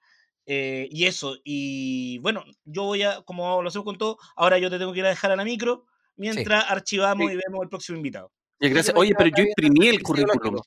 [0.47, 4.71] Eh, y eso, y bueno, yo voy a, como lo hacemos con todo, ahora yo
[4.71, 5.85] te tengo que ir a dejar a la micro
[6.17, 7.35] mientras archivamos Sí.
[7.35, 8.33] y vemos el próximo invitado.
[8.61, 8.97] Ya, gracias.
[8.97, 10.61] Oye, pero yo imprimí el currículum.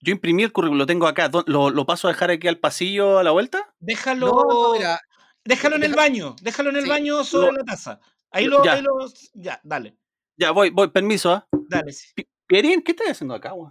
[0.00, 1.28] Yo imprimí el currículum, lo tengo acá.
[1.28, 3.72] ¿Dó- ¿Lo, lo paso a dejar aquí al pasillo a la vuelta?
[3.78, 5.00] Déjalo, No, no, mira,
[5.44, 8.00] déjalo en el baño, déjalo en el Sí, baño sobre lo- la taza.
[8.30, 8.72] Ahí lo- lo, ya.
[8.74, 8.98] ahí lo-
[9.34, 9.96] ya, dale,
[10.36, 11.46] Ya, voy, voy, permiso, ¿ah?
[11.68, 11.92] dale.
[11.92, 12.08] sí.
[12.14, 13.70] Pi- Pierín, ¿qué estás haciendo acá, weón?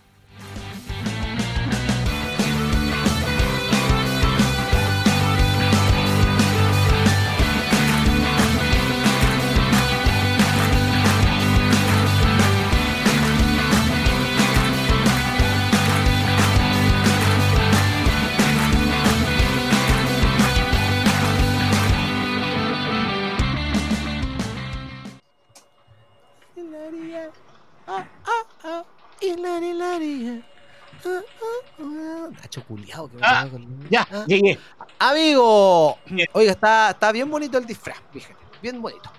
[32.41, 34.25] Nacho culiao que me Ah, con- Ya, Ah.
[34.27, 34.57] llegué.
[34.99, 35.97] Amigo,
[36.33, 39.09] oiga, está, está bien bonito el disfraz, fíjate, bien bonito.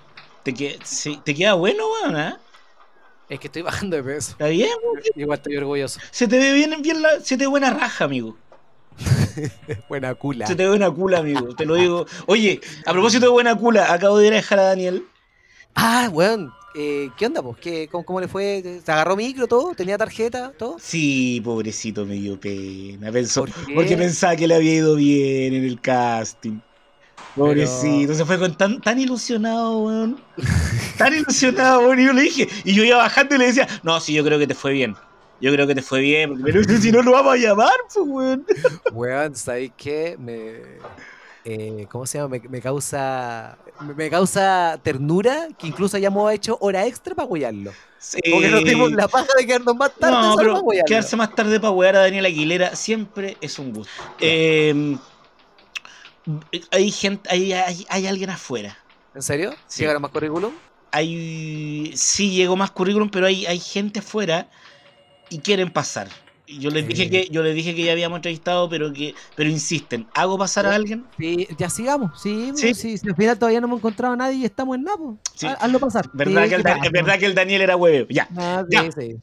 [0.43, 2.17] ¿Te, que- sí, ¿te queda bueno, weón?
[2.19, 2.35] eh?
[3.29, 4.31] Es que estoy bajando de peso.
[4.31, 4.69] ¿Está bien?
[4.83, 5.01] weón?
[5.15, 5.99] Igual estoy orgulloso.
[6.11, 8.37] Se te ve bien, bien la, se te ve buena raja, amigo.
[9.89, 10.45] Buena cula.
[10.45, 11.55] Se te ve buena cula, amigo.
[11.55, 12.05] Te lo digo.
[12.27, 15.07] Oye, a propósito de buena cula, acabo de ir a dejar a Daniel.
[15.73, 16.53] Ah, weón.
[16.75, 17.57] Eh, ¿Qué onda, pues?
[17.57, 18.81] ¿Qué, cómo, cómo le fue?
[18.83, 19.73] ¿Se agarró micro todo?
[19.75, 20.51] ¿Tenía tarjeta?
[20.57, 20.77] ¿Todo?
[20.79, 23.11] Sí, pobrecito, me dio pena.
[23.11, 23.73] Pensó, ¿Por qué?
[23.73, 26.59] porque pensaba que le había ido bien en el casting.
[27.35, 30.21] Pobrecito, se fue con tan, tan ilusionado, weón.
[30.97, 31.99] Tan ilusionado, weón.
[31.99, 34.37] Y yo le dije, y yo iba bajando y le decía, no, sí, yo creo
[34.37, 34.95] que te fue bien.
[35.41, 38.05] Yo creo que te fue bien, porque pero si no lo vamos a llamar, pues,
[38.07, 38.45] weón.
[38.93, 40.15] Weón, ¿sabes qué?
[40.19, 40.61] Me,
[41.45, 42.29] eh, ¿Cómo se llama?
[42.29, 47.71] Me, me causa me, me causa ternura que incluso hayamos hecho hora extra para huearlo.
[48.31, 50.85] Porque no tenemos la paja de quedarnos más tarde No, pero pa' huearlo.
[50.85, 53.91] quedarse más tarde para wear a Daniel Aguilera siempre es un gusto.
[54.19, 54.97] Eh,
[56.71, 58.77] hay gente, hay, hay, hay alguien afuera.
[59.15, 59.53] ¿En serio?
[59.67, 59.81] Sí.
[59.81, 60.53] ¿Llegaron más currículum?
[60.91, 64.49] Hay, sí llegó más currículum, pero hay, hay gente afuera
[65.29, 66.07] y quieren pasar.
[66.45, 70.07] Yo les dije que yo les dije que ya habíamos entrevistado, pero que pero insisten.
[70.13, 71.05] ¿Hago pasar a alguien?
[71.17, 72.21] Sí, ya sigamos.
[72.21, 72.67] Sí, ¿Sí?
[72.67, 75.17] pues, sí, si al final todavía no hemos encontrado a nadie y estamos en Napo.
[75.35, 75.47] Sí.
[75.47, 76.09] Hazlo pasar.
[76.13, 76.91] ¿Verdad, Sí, que el, ¿qué Dan- pasa?
[76.91, 78.07] ¿Verdad que el Daniel era huevo?
[78.09, 78.91] Ya, Ah, sí, Ya.
[78.91, 79.15] sí.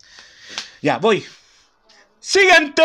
[0.80, 1.22] ya, voy.
[2.18, 2.82] ¡Siguiente!